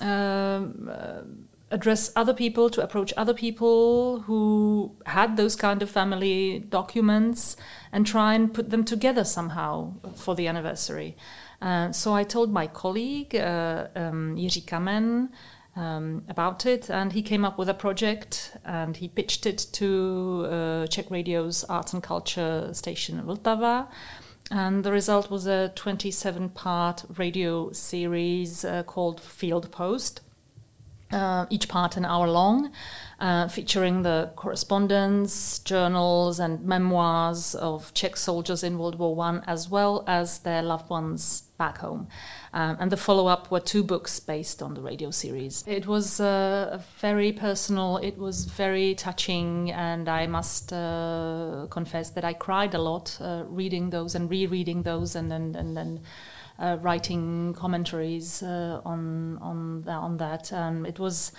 Um, 0.00 0.90
uh, 0.90 1.22
address 1.70 2.12
other 2.14 2.34
people, 2.34 2.68
to 2.68 2.82
approach 2.82 3.14
other 3.16 3.32
people 3.32 4.20
who 4.20 4.94
had 5.06 5.38
those 5.38 5.56
kind 5.56 5.80
of 5.80 5.90
family 5.90 6.58
documents 6.68 7.56
and 7.90 8.06
try 8.06 8.34
and 8.34 8.52
put 8.52 8.68
them 8.68 8.84
together 8.84 9.24
somehow 9.24 9.94
for 10.14 10.34
the 10.34 10.46
anniversary. 10.46 11.16
Uh, 11.62 11.92
so 11.92 12.12
I 12.12 12.24
told 12.24 12.52
my 12.52 12.66
colleague, 12.66 13.36
uh, 13.36 13.86
um, 13.94 14.34
Jiří 14.36 14.64
Kamen, 14.64 15.28
um, 15.76 16.24
about 16.28 16.66
it, 16.66 16.90
and 16.90 17.12
he 17.12 17.22
came 17.22 17.44
up 17.44 17.56
with 17.56 17.68
a 17.68 17.74
project 17.74 18.56
and 18.64 18.96
he 18.96 19.08
pitched 19.08 19.46
it 19.46 19.66
to 19.72 20.46
uh, 20.50 20.86
Czech 20.88 21.10
Radio's 21.10 21.64
Arts 21.64 21.92
and 21.92 22.02
Culture 22.02 22.70
station 22.72 23.22
Vltava. 23.22 23.86
And 24.50 24.84
the 24.84 24.92
result 24.92 25.30
was 25.30 25.46
a 25.46 25.70
27 25.76 26.50
part 26.50 27.04
radio 27.16 27.72
series 27.72 28.64
uh, 28.64 28.82
called 28.82 29.20
Field 29.20 29.70
Post, 29.70 30.20
uh, 31.12 31.46
each 31.48 31.68
part 31.68 31.96
an 31.96 32.04
hour 32.04 32.28
long 32.28 32.72
uh, 33.20 33.48
featuring 33.48 34.02
the 34.02 34.30
correspondence, 34.36 35.58
journals, 35.60 36.38
and 36.40 36.64
memoirs 36.64 37.54
of 37.54 37.94
Czech 37.94 38.16
soldiers 38.16 38.62
in 38.62 38.78
World 38.78 38.98
War 38.98 39.14
One, 39.14 39.42
as 39.46 39.70
well 39.70 40.04
as 40.06 40.40
their 40.40 40.62
loved 40.62 40.90
ones 40.90 41.44
back 41.64 41.78
home. 41.78 42.02
Um, 42.52 42.76
and 42.80 42.88
the 42.90 42.96
follow 42.96 43.26
up 43.34 43.50
were 43.52 43.64
two 43.74 43.84
books 43.92 44.20
based 44.20 44.62
on 44.62 44.74
the 44.74 44.82
radio 44.90 45.10
series. 45.10 45.64
It 45.66 45.86
was 45.86 46.20
uh, 46.20 46.80
very 47.00 47.32
personal, 47.32 47.90
it 48.10 48.16
was 48.18 48.36
very 48.46 48.94
touching, 49.06 49.70
and 49.70 50.08
I 50.08 50.26
must 50.26 50.72
uh, 50.72 51.66
confess 51.70 52.10
that 52.16 52.24
I 52.24 52.34
cried 52.46 52.74
a 52.74 52.82
lot 52.90 53.06
uh, 53.20 53.44
reading 53.60 53.90
those 53.90 54.16
and 54.16 54.30
rereading 54.30 54.82
those 54.82 55.16
and 55.18 55.30
then. 55.30 55.54
And, 55.62 55.78
and, 55.78 56.00
uh, 56.58 56.76
writing 56.80 57.54
commentaries 57.54 58.42
uh, 58.42 58.80
on 58.84 59.38
on 59.40 59.82
that, 59.82 60.00
on 60.06 60.16
that. 60.18 60.52
Um, 60.52 60.86
it 60.86 60.98
was 60.98 61.32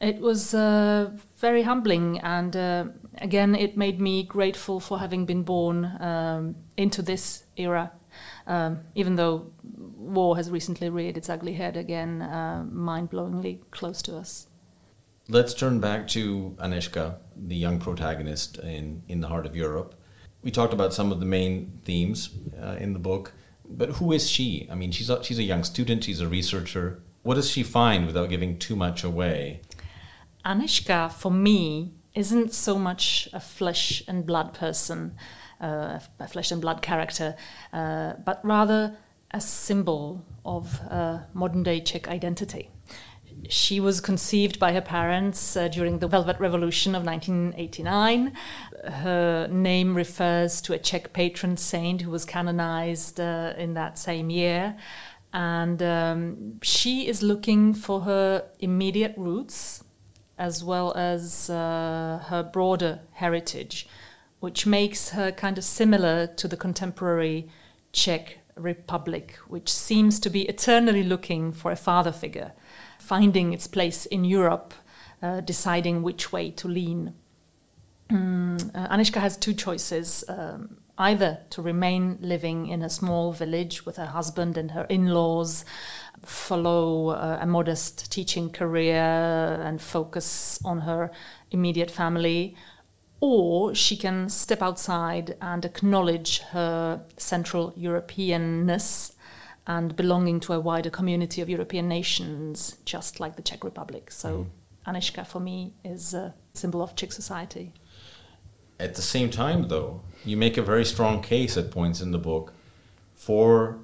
it 0.00 0.20
was 0.20 0.54
uh, 0.54 1.10
very 1.38 1.62
humbling, 1.62 2.20
and 2.20 2.54
uh, 2.56 2.84
again, 3.20 3.54
it 3.54 3.76
made 3.76 4.00
me 4.00 4.22
grateful 4.22 4.78
for 4.80 4.98
having 4.98 5.26
been 5.26 5.42
born 5.42 5.84
um, 6.00 6.54
into 6.76 7.02
this 7.02 7.44
era. 7.56 7.90
Um, 8.48 8.80
even 8.94 9.16
though 9.16 9.52
war 9.62 10.36
has 10.36 10.50
recently 10.50 10.88
reared 10.88 11.18
its 11.18 11.28
ugly 11.28 11.52
head 11.52 11.76
again, 11.76 12.22
uh, 12.22 12.64
mind 12.70 13.10
blowingly 13.10 13.60
close 13.70 14.00
to 14.02 14.16
us. 14.16 14.48
Let's 15.28 15.52
turn 15.52 15.80
back 15.80 16.08
to 16.08 16.56
Anežka, 16.58 17.16
the 17.36 17.54
young 17.54 17.78
protagonist 17.78 18.56
in, 18.56 19.02
in 19.06 19.20
The 19.20 19.28
Heart 19.28 19.44
of 19.44 19.54
Europe. 19.54 19.94
We 20.42 20.50
talked 20.50 20.72
about 20.72 20.94
some 20.94 21.12
of 21.12 21.20
the 21.20 21.26
main 21.26 21.80
themes 21.84 22.30
uh, 22.58 22.76
in 22.80 22.94
the 22.94 22.98
book, 22.98 23.34
but 23.68 23.90
who 23.90 24.12
is 24.12 24.30
she? 24.30 24.66
I 24.70 24.74
mean, 24.74 24.92
she's 24.92 25.10
a, 25.10 25.22
she's 25.22 25.38
a 25.38 25.42
young 25.42 25.62
student, 25.62 26.04
she's 26.04 26.22
a 26.22 26.28
researcher. 26.28 27.02
What 27.22 27.34
does 27.34 27.50
she 27.50 27.62
find 27.62 28.06
without 28.06 28.30
giving 28.30 28.58
too 28.58 28.76
much 28.76 29.04
away? 29.04 29.60
Anežka, 30.46 31.12
for 31.12 31.30
me, 31.30 31.92
isn't 32.14 32.54
so 32.54 32.78
much 32.78 33.28
a 33.34 33.40
flesh 33.40 34.02
and 34.08 34.24
blood 34.24 34.54
person, 34.54 35.14
uh, 35.60 35.98
a 36.18 36.28
flesh 36.28 36.50
and 36.50 36.60
blood 36.60 36.82
character, 36.82 37.36
uh, 37.72 38.14
but 38.24 38.40
rather 38.44 38.96
a 39.30 39.40
symbol 39.40 40.24
of 40.44 40.80
uh, 40.90 41.20
modern 41.34 41.62
day 41.62 41.80
Czech 41.80 42.08
identity. 42.08 42.70
She 43.48 43.78
was 43.78 44.00
conceived 44.00 44.58
by 44.58 44.72
her 44.72 44.80
parents 44.80 45.56
uh, 45.56 45.68
during 45.68 46.00
the 46.00 46.08
Velvet 46.08 46.40
Revolution 46.40 46.94
of 46.94 47.04
1989. 47.04 48.32
Her 48.84 49.46
name 49.48 49.94
refers 49.94 50.60
to 50.62 50.72
a 50.72 50.78
Czech 50.78 51.12
patron 51.12 51.56
saint 51.56 52.02
who 52.02 52.10
was 52.10 52.24
canonized 52.24 53.20
uh, 53.20 53.54
in 53.56 53.74
that 53.74 53.98
same 53.98 54.30
year. 54.30 54.76
And 55.32 55.82
um, 55.82 56.58
she 56.62 57.06
is 57.06 57.22
looking 57.22 57.74
for 57.74 58.00
her 58.00 58.48
immediate 58.58 59.14
roots 59.16 59.84
as 60.38 60.62
well 60.62 60.92
as 60.94 61.50
uh, 61.50 62.22
her 62.28 62.42
broader 62.42 63.00
heritage, 63.12 63.88
which 64.40 64.66
makes 64.66 65.10
her 65.10 65.32
kind 65.32 65.58
of 65.58 65.64
similar 65.64 66.26
to 66.26 66.48
the 66.48 66.56
contemporary 66.56 67.48
Czech 67.92 68.38
Republic, 68.56 69.36
which 69.48 69.68
seems 69.68 70.20
to 70.20 70.30
be 70.30 70.42
eternally 70.42 71.02
looking 71.02 71.52
for 71.52 71.70
a 71.70 71.76
father 71.76 72.12
figure, 72.12 72.52
finding 72.98 73.52
its 73.52 73.66
place 73.66 74.06
in 74.06 74.24
Europe, 74.24 74.74
uh, 75.22 75.40
deciding 75.40 76.02
which 76.02 76.32
way 76.32 76.50
to 76.50 76.68
lean. 76.68 77.14
Mm, 78.10 78.74
uh, 78.74 78.88
Anežka 78.88 79.20
has 79.20 79.36
two 79.36 79.54
choices. 79.54 80.24
Um, 80.28 80.78
either 80.98 81.38
to 81.50 81.62
remain 81.62 82.18
living 82.20 82.66
in 82.66 82.82
a 82.82 82.90
small 82.90 83.32
village 83.32 83.86
with 83.86 83.96
her 83.96 84.06
husband 84.06 84.58
and 84.58 84.72
her 84.72 84.84
in 84.88 85.06
laws, 85.06 85.64
follow 86.24 87.10
uh, 87.10 87.38
a 87.40 87.46
modest 87.46 88.10
teaching 88.10 88.50
career 88.50 89.60
and 89.62 89.80
focus 89.80 90.58
on 90.64 90.80
her 90.80 91.10
immediate 91.52 91.90
family, 91.90 92.56
or 93.20 93.74
she 93.74 93.96
can 93.96 94.28
step 94.28 94.62
outside 94.62 95.36
and 95.40 95.64
acknowledge 95.64 96.40
her 96.52 97.02
Central 97.16 97.72
Europeanness 97.72 99.14
and 99.66 99.94
belonging 99.96 100.40
to 100.40 100.52
a 100.52 100.60
wider 100.60 100.90
community 100.90 101.42
of 101.42 101.48
European 101.48 101.88
nations, 101.88 102.78
just 102.84 103.20
like 103.20 103.36
the 103.36 103.42
Czech 103.42 103.64
Republic. 103.64 104.10
So, 104.10 104.28
mm. 104.28 104.46
Anežka 104.86 105.26
for 105.26 105.40
me 105.40 105.74
is 105.84 106.14
a 106.14 106.34
symbol 106.54 106.80
of 106.80 106.94
Czech 106.94 107.12
society. 107.12 107.72
At 108.80 108.94
the 108.94 109.02
same 109.02 109.28
time, 109.28 109.68
though, 109.68 110.02
you 110.24 110.36
make 110.36 110.56
a 110.56 110.62
very 110.62 110.84
strong 110.84 111.20
case 111.20 111.56
at 111.56 111.70
points 111.70 112.00
in 112.00 112.12
the 112.12 112.18
book 112.18 112.54
for 113.14 113.78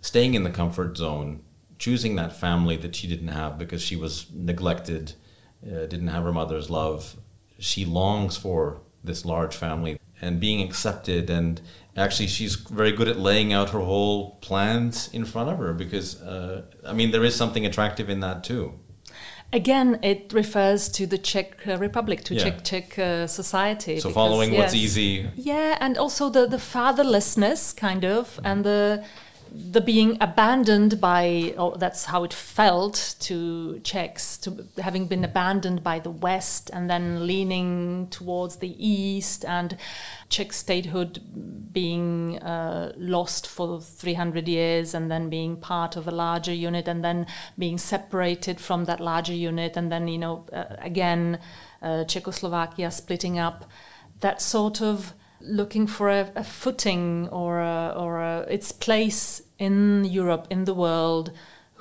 staying 0.00 0.34
in 0.34 0.44
the 0.44 0.50
comfort 0.50 0.96
zone 0.96 1.40
choosing 1.78 2.16
that 2.16 2.32
family 2.32 2.76
that 2.76 2.94
she 2.96 3.06
didn't 3.06 3.28
have 3.28 3.58
because 3.58 3.80
she 3.82 3.96
was 3.96 4.26
neglected, 4.32 5.14
uh, 5.64 5.86
didn't 5.86 6.08
have 6.08 6.24
her 6.24 6.32
mother's 6.32 6.68
love. 6.68 7.16
She 7.58 7.84
longs 7.84 8.36
for 8.36 8.80
this 9.02 9.24
large 9.24 9.54
family 9.54 9.98
and 10.20 10.40
being 10.40 10.62
accepted. 10.62 11.30
And 11.30 11.60
actually, 11.96 12.28
she's 12.28 12.56
very 12.56 12.92
good 12.92 13.08
at 13.08 13.18
laying 13.18 13.52
out 13.52 13.70
her 13.70 13.80
whole 13.80 14.36
plans 14.40 15.08
in 15.12 15.24
front 15.24 15.50
of 15.50 15.58
her 15.58 15.72
because, 15.72 16.20
uh, 16.22 16.62
I 16.86 16.92
mean, 16.92 17.10
there 17.10 17.24
is 17.24 17.34
something 17.34 17.66
attractive 17.66 18.08
in 18.08 18.20
that 18.20 18.44
too. 18.44 18.74
Again, 19.50 19.98
it 20.02 20.30
refers 20.34 20.90
to 20.90 21.06
the 21.06 21.16
Czech 21.16 21.66
uh, 21.66 21.78
Republic, 21.78 22.22
to 22.24 22.34
yeah. 22.34 22.44
Czech 22.44 22.64
Czech 22.64 22.98
uh, 22.98 23.26
society. 23.26 23.98
So 23.98 24.10
because, 24.10 24.14
following 24.14 24.52
yes, 24.52 24.58
what's 24.58 24.74
easy. 24.74 25.26
Yeah, 25.36 25.78
and 25.80 25.96
also 25.96 26.28
the 26.28 26.46
the 26.46 26.58
fatherlessness, 26.58 27.74
kind 27.74 28.04
of, 28.04 28.28
mm-hmm. 28.28 28.46
and 28.46 28.64
the 28.64 29.04
the 29.52 29.80
being 29.80 30.16
abandoned 30.20 31.00
by, 31.00 31.54
oh, 31.56 31.74
that's 31.76 32.06
how 32.06 32.24
it 32.24 32.32
felt 32.32 33.16
to 33.20 33.80
Czechs, 33.80 34.36
to 34.38 34.66
having 34.78 35.06
been 35.06 35.24
abandoned 35.24 35.82
by 35.82 35.98
the 35.98 36.10
West 36.10 36.70
and 36.72 36.88
then 36.88 37.26
leaning 37.26 38.08
towards 38.10 38.56
the 38.56 38.74
East, 38.84 39.44
and 39.44 39.76
Czech 40.28 40.52
statehood 40.52 41.20
being 41.72 42.38
uh, 42.38 42.92
lost 42.96 43.46
for 43.46 43.80
300 43.80 44.48
years 44.48 44.94
and 44.94 45.10
then 45.10 45.28
being 45.28 45.56
part 45.56 45.96
of 45.96 46.06
a 46.06 46.12
larger 46.12 46.52
unit 46.52 46.88
and 46.88 47.04
then 47.04 47.26
being 47.58 47.78
separated 47.78 48.60
from 48.60 48.84
that 48.84 49.00
larger 49.00 49.34
unit, 49.34 49.76
and 49.76 49.90
then, 49.90 50.08
you 50.08 50.18
know, 50.18 50.46
uh, 50.52 50.64
again, 50.78 51.38
uh, 51.82 52.04
Czechoslovakia 52.04 52.90
splitting 52.90 53.38
up. 53.38 53.64
That 54.20 54.42
sort 54.42 54.82
of 54.82 55.14
looking 55.40 55.86
for 55.86 56.08
a, 56.08 56.32
a 56.34 56.44
footing 56.44 57.28
or 57.28 57.60
a, 57.60 57.94
or 57.96 58.20
a, 58.20 58.40
its 58.48 58.72
place 58.72 59.42
in 59.58 60.04
Europe, 60.04 60.46
in 60.50 60.64
the 60.64 60.74
world. 60.74 61.32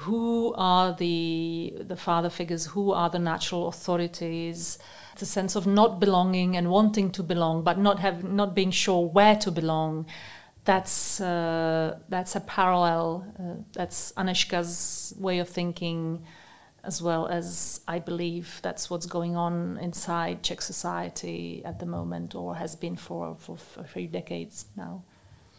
Who 0.02 0.54
are 0.56 0.94
the 0.94 1.74
the 1.80 1.96
father 1.96 2.30
figures? 2.30 2.68
Who 2.68 2.92
are 2.92 3.10
the 3.10 3.18
natural 3.20 3.68
authorities? 3.68 4.78
The 5.18 5.26
sense 5.26 5.56
of 5.56 5.66
not 5.66 6.00
belonging 6.00 6.56
and 6.56 6.70
wanting 6.70 7.12
to 7.14 7.24
belong, 7.24 7.64
but 7.64 7.80
not 7.80 8.00
have 8.00 8.24
not 8.24 8.54
being 8.54 8.70
sure 8.70 9.08
where 9.08 9.36
to 9.38 9.50
belong. 9.50 10.06
That's 10.66 11.20
uh, 11.20 11.98
that's 12.10 12.36
a 12.36 12.42
parallel. 12.42 13.26
Uh, 13.40 13.64
that's 13.74 14.12
Anežka's 14.12 15.16
way 15.18 15.40
of 15.40 15.50
thinking 15.50 16.24
as 16.88 17.02
well 17.02 17.28
as 17.28 17.82
I 17.88 18.00
believe 18.00 18.60
that's 18.64 18.90
what's 18.90 19.06
going 19.06 19.36
on 19.36 19.78
inside 19.82 20.42
Czech 20.42 20.62
society 20.62 21.62
at 21.66 21.80
the 21.80 21.86
moment, 21.86 22.34
or 22.34 22.56
has 22.56 22.76
been 22.76 22.96
for, 22.96 23.36
for, 23.38 23.58
for 23.58 23.82
a 23.82 23.88
few 23.88 24.08
decades 24.08 24.66
now. 24.78 25.04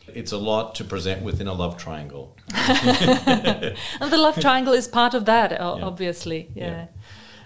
It's 0.08 0.32
a 0.32 0.38
lot 0.38 0.74
to 0.76 0.84
present 0.84 1.22
within 1.22 1.46
a 1.46 1.52
love 1.52 1.76
triangle. 1.76 2.34
and 2.54 4.10
the 4.10 4.16
love 4.16 4.40
triangle 4.40 4.72
is 4.72 4.88
part 4.88 5.12
of 5.12 5.26
that, 5.26 5.50
yeah. 5.50 5.60
obviously. 5.60 6.48
yeah. 6.54 6.70
yeah. 6.70 6.86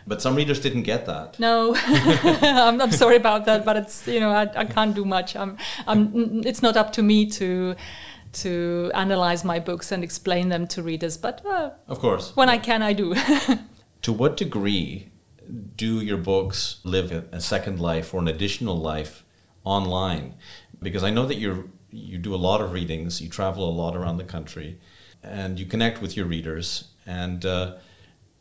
But 0.04 0.20
some 0.20 0.34
readers 0.34 0.58
didn't 0.60 0.82
get 0.82 1.06
that. 1.06 1.38
No, 1.38 1.74
I'm, 1.86 2.80
I'm, 2.80 2.90
sorry 2.90 3.14
about 3.14 3.44
that, 3.44 3.64
but 3.64 3.76
it's 3.76 4.08
you 4.08 4.18
know 4.18 4.30
I, 4.30 4.50
I 4.56 4.64
can't 4.64 4.96
do 4.96 5.04
much. 5.04 5.36
I'm, 5.36 5.56
I'm, 5.86 6.42
it's 6.44 6.60
not 6.60 6.76
up 6.76 6.92
to 6.94 7.04
me 7.04 7.26
to 7.38 7.76
to 8.32 8.90
analyze 8.94 9.44
my 9.44 9.60
books 9.60 9.92
and 9.92 10.02
explain 10.02 10.48
them 10.48 10.66
to 10.68 10.82
readers. 10.82 11.16
But 11.16 11.46
uh, 11.46 11.70
of 11.86 12.00
course, 12.00 12.34
when 12.34 12.48
I 12.48 12.58
can, 12.58 12.82
I 12.82 12.94
do. 12.94 13.14
To 14.02 14.12
what 14.12 14.36
degree 14.36 15.10
do 15.76 16.00
your 16.00 16.16
books 16.16 16.80
live 16.84 17.10
a 17.32 17.40
second 17.40 17.80
life 17.80 18.12
or 18.12 18.20
an 18.20 18.28
additional 18.28 18.76
life 18.76 19.24
online? 19.64 20.34
Because 20.80 21.02
I 21.02 21.10
know 21.10 21.26
that 21.26 21.36
you're 21.36 21.66
you 21.90 22.18
do 22.18 22.34
a 22.34 22.36
lot 22.36 22.60
of 22.60 22.72
readings, 22.72 23.20
you 23.20 23.28
travel 23.28 23.68
a 23.68 23.70
lot 23.70 23.94
around 23.94 24.16
the 24.16 24.24
country, 24.24 24.78
and 25.22 25.58
you 25.58 25.66
connect 25.66 26.00
with 26.00 26.16
your 26.16 26.26
readers, 26.26 26.88
and 27.06 27.44
uh, 27.44 27.76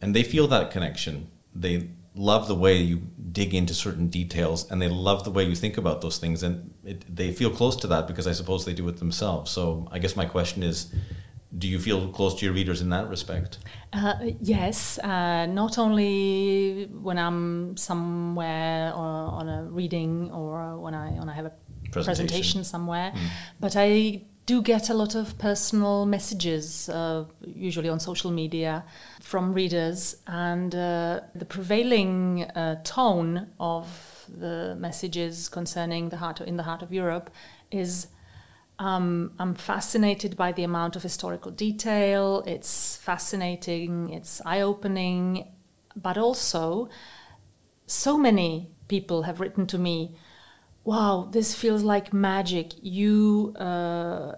and 0.01 0.15
they 0.15 0.23
feel 0.23 0.47
that 0.47 0.71
connection. 0.71 1.29
They 1.53 1.89
love 2.15 2.47
the 2.47 2.55
way 2.55 2.77
you 2.77 3.01
dig 3.31 3.53
into 3.53 3.73
certain 3.73 4.07
details 4.07 4.69
and 4.69 4.81
they 4.81 4.89
love 4.89 5.23
the 5.23 5.31
way 5.31 5.43
you 5.45 5.55
think 5.55 5.77
about 5.77 6.01
those 6.01 6.17
things 6.17 6.43
and 6.43 6.73
it, 6.83 7.03
they 7.15 7.31
feel 7.31 7.49
close 7.49 7.73
to 7.77 7.87
that 7.87 8.05
because 8.05 8.27
i 8.27 8.33
suppose 8.33 8.65
they 8.65 8.73
do 8.73 8.85
it 8.89 8.97
themselves 8.97 9.49
so 9.49 9.87
i 9.91 9.97
guess 9.97 10.13
my 10.13 10.25
question 10.25 10.61
is 10.61 10.93
do 11.57 11.67
you 11.67 11.79
feel 11.79 12.07
close 12.09 12.33
to 12.35 12.45
your 12.45 12.53
readers 12.53 12.81
in 12.81 12.89
that 12.89 13.09
respect 13.09 13.59
uh, 13.93 14.15
yes 14.39 14.99
uh, 14.99 15.45
not 15.45 15.77
only 15.77 16.87
when 17.01 17.17
i'm 17.17 17.75
somewhere 17.77 18.93
or 18.93 19.09
on 19.39 19.49
a 19.49 19.63
reading 19.65 20.31
or 20.31 20.77
when 20.77 20.93
i 20.93 21.09
when 21.11 21.29
i 21.29 21.33
have 21.33 21.45
a 21.45 21.53
presentation, 21.91 22.27
presentation 22.27 22.63
somewhere 22.63 23.11
mm. 23.11 23.27
but 23.59 23.75
i 23.75 24.21
do 24.45 24.61
get 24.61 24.89
a 24.89 24.93
lot 24.93 25.15
of 25.15 25.37
personal 25.37 26.05
messages, 26.05 26.89
uh, 26.89 27.25
usually 27.45 27.89
on 27.89 27.99
social 27.99 28.31
media, 28.31 28.83
from 29.21 29.53
readers, 29.53 30.17
and 30.27 30.73
uh, 30.75 31.21
the 31.35 31.45
prevailing 31.45 32.43
uh, 32.43 32.81
tone 32.83 33.47
of 33.59 34.25
the 34.27 34.75
messages 34.77 35.47
concerning 35.47 36.09
the 36.09 36.17
heart 36.17 36.41
in 36.41 36.57
the 36.57 36.63
heart 36.63 36.81
of 36.81 36.91
Europe 36.91 37.29
is. 37.71 38.07
Um, 38.81 39.33
I'm 39.37 39.53
fascinated 39.53 40.35
by 40.35 40.51
the 40.53 40.63
amount 40.63 40.95
of 40.95 41.03
historical 41.03 41.51
detail. 41.51 42.43
It's 42.47 42.97
fascinating. 42.97 44.09
It's 44.09 44.41
eye-opening, 44.43 45.47
but 45.95 46.17
also, 46.17 46.89
so 47.85 48.17
many 48.17 48.71
people 48.87 49.21
have 49.21 49.39
written 49.39 49.67
to 49.67 49.77
me 49.77 50.15
wow 50.83 51.29
this 51.31 51.53
feels 51.53 51.83
like 51.83 52.11
magic. 52.11 52.73
You 52.81 53.53
uh, 53.57 54.33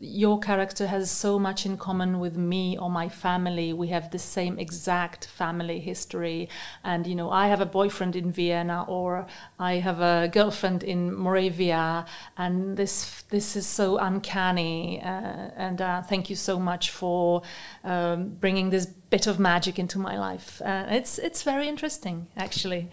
your 0.00 0.38
character 0.38 0.86
has 0.86 1.10
so 1.10 1.38
much 1.38 1.66
in 1.66 1.76
common 1.76 2.20
with 2.20 2.36
me 2.36 2.78
or 2.78 2.90
my 2.90 3.08
family. 3.08 3.72
We 3.72 3.88
have 3.88 4.10
the 4.10 4.18
same 4.18 4.58
exact 4.58 5.26
family 5.26 5.80
history. 5.80 6.48
And 6.84 7.06
you 7.06 7.14
know 7.14 7.30
i 7.30 7.48
have 7.48 7.60
a 7.60 7.66
boyfriend 7.66 8.14
in 8.16 8.30
vienna 8.30 8.84
or 8.88 9.26
i 9.58 9.74
have 9.74 10.00
a 10.00 10.28
girlfriend 10.28 10.84
in 10.84 11.12
moravia. 11.14 12.06
And 12.36 12.76
this 12.76 13.22
this 13.30 13.56
is 13.56 13.66
so 13.66 13.98
uncanny. 13.98 15.00
Uh, 15.02 15.50
and 15.56 15.80
uh, 15.80 16.02
thank 16.02 16.30
you 16.30 16.36
so 16.36 16.58
much 16.58 16.90
for 16.90 17.42
um, 17.82 18.30
bringing 18.40 18.70
this 18.70 18.86
bit 18.86 19.26
of 19.26 19.38
magic 19.38 19.78
into 19.78 19.98
my 19.98 20.16
life. 20.18 20.62
Uh, 20.64 20.86
it's 20.90 21.18
it's 21.18 21.42
very 21.42 21.68
interesting 21.68 22.28
actually 22.36 22.88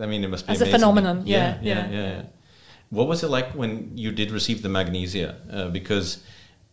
I 0.00 0.06
mean, 0.06 0.24
it 0.24 0.28
must 0.28 0.46
be 0.46 0.52
as 0.52 0.60
amazing. 0.60 0.74
a 0.74 0.78
phenomenon. 0.78 1.22
Yeah 1.26 1.58
yeah, 1.60 1.60
yeah 1.62 1.90
yeah, 1.90 2.08
yeah, 2.08 2.22
What 2.90 3.08
was 3.08 3.22
it 3.22 3.28
like 3.28 3.52
when 3.52 3.96
you 3.96 4.12
did 4.12 4.30
receive 4.30 4.62
the 4.62 4.68
magnesia? 4.68 5.36
Uh, 5.50 5.68
because 5.68 6.22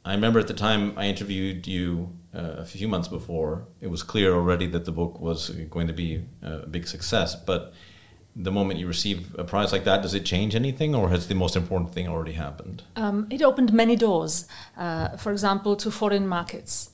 I 0.04 0.14
remember 0.14 0.40
at 0.40 0.48
the 0.48 0.54
time 0.54 0.98
I 0.98 1.06
interviewed 1.06 1.68
you 1.68 2.18
uh, 2.34 2.56
a 2.58 2.66
few 2.66 2.88
months 2.88 3.08
before. 3.08 3.68
It 3.82 3.88
was 3.88 4.04
clear 4.04 4.34
already 4.34 4.68
that 4.68 4.86
the 4.86 4.92
book 4.92 5.20
was 5.20 5.50
going 5.50 5.88
to 5.88 5.94
be 5.94 6.24
a 6.42 6.66
big 6.66 6.88
success. 6.88 7.36
But 7.36 7.74
the 8.36 8.52
moment 8.52 8.80
you 8.80 8.88
receive 8.88 9.36
a 9.38 9.44
prize 9.44 9.72
like 9.72 9.84
that, 9.84 10.02
does 10.02 10.14
it 10.14 10.26
change 10.26 10.56
anything, 10.56 10.96
or 10.96 11.10
has 11.10 11.28
the 11.28 11.36
most 11.36 11.56
important 11.56 11.94
thing 11.94 12.08
already 12.08 12.34
happened? 12.34 12.84
Um, 12.96 13.28
it 13.30 13.42
opened 13.42 13.74
many 13.74 13.96
doors. 13.96 14.48
Uh, 14.78 15.18
for 15.18 15.32
example, 15.32 15.76
to 15.76 15.92
foreign 15.92 16.28
markets. 16.28 16.92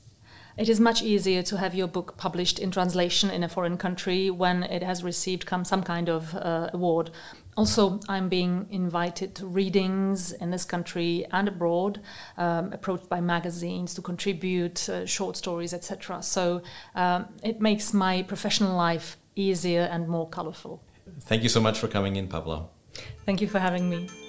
It 0.58 0.70
is 0.70 0.80
much 0.80 1.04
easier 1.04 1.44
to 1.44 1.58
have 1.58 1.76
your 1.76 1.88
book 1.88 2.18
published 2.18 2.58
in 2.58 2.72
translation 2.72 3.30
in 3.30 3.44
a 3.44 3.50
foreign 3.50 3.78
country 3.78 4.32
when 4.32 4.64
it 4.64 4.82
has 4.82 5.04
received 5.04 5.48
some 5.64 5.84
kind 5.84 6.10
of 6.10 6.34
uh, 6.34 6.72
award. 6.74 7.12
Also, 7.56 8.00
I'm 8.10 8.28
being 8.28 8.66
invited 8.72 9.36
to 9.36 9.46
readings 9.46 10.32
in 10.32 10.50
this 10.50 10.66
country 10.66 11.28
and 11.32 11.48
abroad, 11.48 12.02
um, 12.38 12.74
approached 12.74 13.08
by 13.08 13.22
magazines 13.22 13.94
to 13.94 14.02
contribute 14.02 14.90
uh, 14.90 15.06
short 15.06 15.38
stories, 15.38 15.74
etc. 15.76 16.24
So 16.24 16.64
um, 16.96 17.28
it 17.44 17.62
makes 17.62 17.94
my 17.94 18.24
professional 18.24 18.76
life 18.76 19.18
easier 19.36 19.82
and 19.92 20.08
more 20.08 20.28
colorful. 20.28 20.84
Thank 21.22 21.44
you 21.44 21.50
so 21.50 21.60
much 21.60 21.78
for 21.78 21.88
coming 21.88 22.16
in, 22.16 22.28
Pavla. 22.28 22.68
Thank 23.26 23.42
you 23.42 23.48
for 23.48 23.60
having 23.60 23.90
me. 23.90 24.27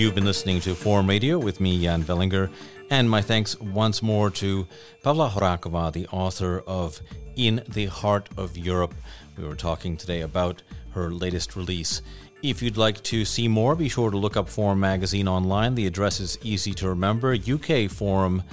You've 0.00 0.14
been 0.14 0.24
listening 0.24 0.60
to 0.60 0.74
Forum 0.74 1.06
Radio 1.10 1.38
with 1.38 1.60
me, 1.60 1.82
Jan 1.82 2.02
Velinger, 2.02 2.50
and 2.88 3.10
my 3.10 3.20
thanks 3.20 3.60
once 3.60 4.02
more 4.02 4.30
to 4.30 4.66
Pavla 5.04 5.28
Horakova, 5.28 5.92
the 5.92 6.06
author 6.06 6.60
of 6.66 7.02
In 7.36 7.62
the 7.68 7.84
Heart 7.84 8.30
of 8.38 8.56
Europe. 8.56 8.94
We 9.36 9.44
were 9.44 9.54
talking 9.54 9.98
today 9.98 10.22
about 10.22 10.62
her 10.92 11.10
latest 11.10 11.54
release. 11.54 12.00
If 12.42 12.62
you'd 12.62 12.78
like 12.78 13.02
to 13.02 13.26
see 13.26 13.46
more, 13.46 13.76
be 13.76 13.90
sure 13.90 14.10
to 14.10 14.16
look 14.16 14.38
up 14.38 14.48
Forum 14.48 14.80
Magazine 14.80 15.28
online. 15.28 15.74
The 15.74 15.86
address 15.86 16.18
is 16.18 16.38
easy 16.42 16.72
to 16.74 16.88
remember 16.88 17.36
ukforum.cz 17.36 18.44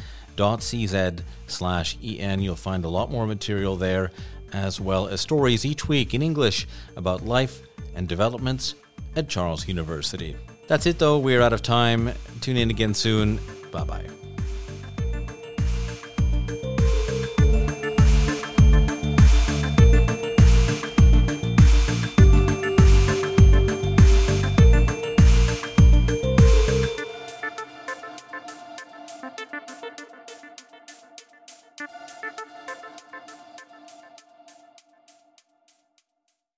slash 1.48 1.98
en. 2.04 2.42
You'll 2.42 2.56
find 2.58 2.84
a 2.84 2.90
lot 2.90 3.10
more 3.10 3.26
material 3.26 3.78
there, 3.78 4.12
as 4.52 4.82
well 4.82 5.08
as 5.08 5.22
stories 5.22 5.66
each 5.66 5.88
week 5.88 6.14
in 6.14 6.22
English 6.22 6.68
about 6.98 7.26
life 7.26 7.62
and 7.96 8.06
developments 8.06 8.76
at 9.16 9.30
Charles 9.30 9.66
University. 9.66 10.36
That's 10.68 10.86
it, 10.86 11.00
though. 11.00 11.18
We're 11.18 11.42
out 11.42 11.54
of 11.54 11.62
time. 11.62 12.14
Tune 12.42 12.58
in 12.58 12.70
again 12.70 12.94
soon. 12.94 13.40
Bye 13.72 13.84
bye. 13.84 14.17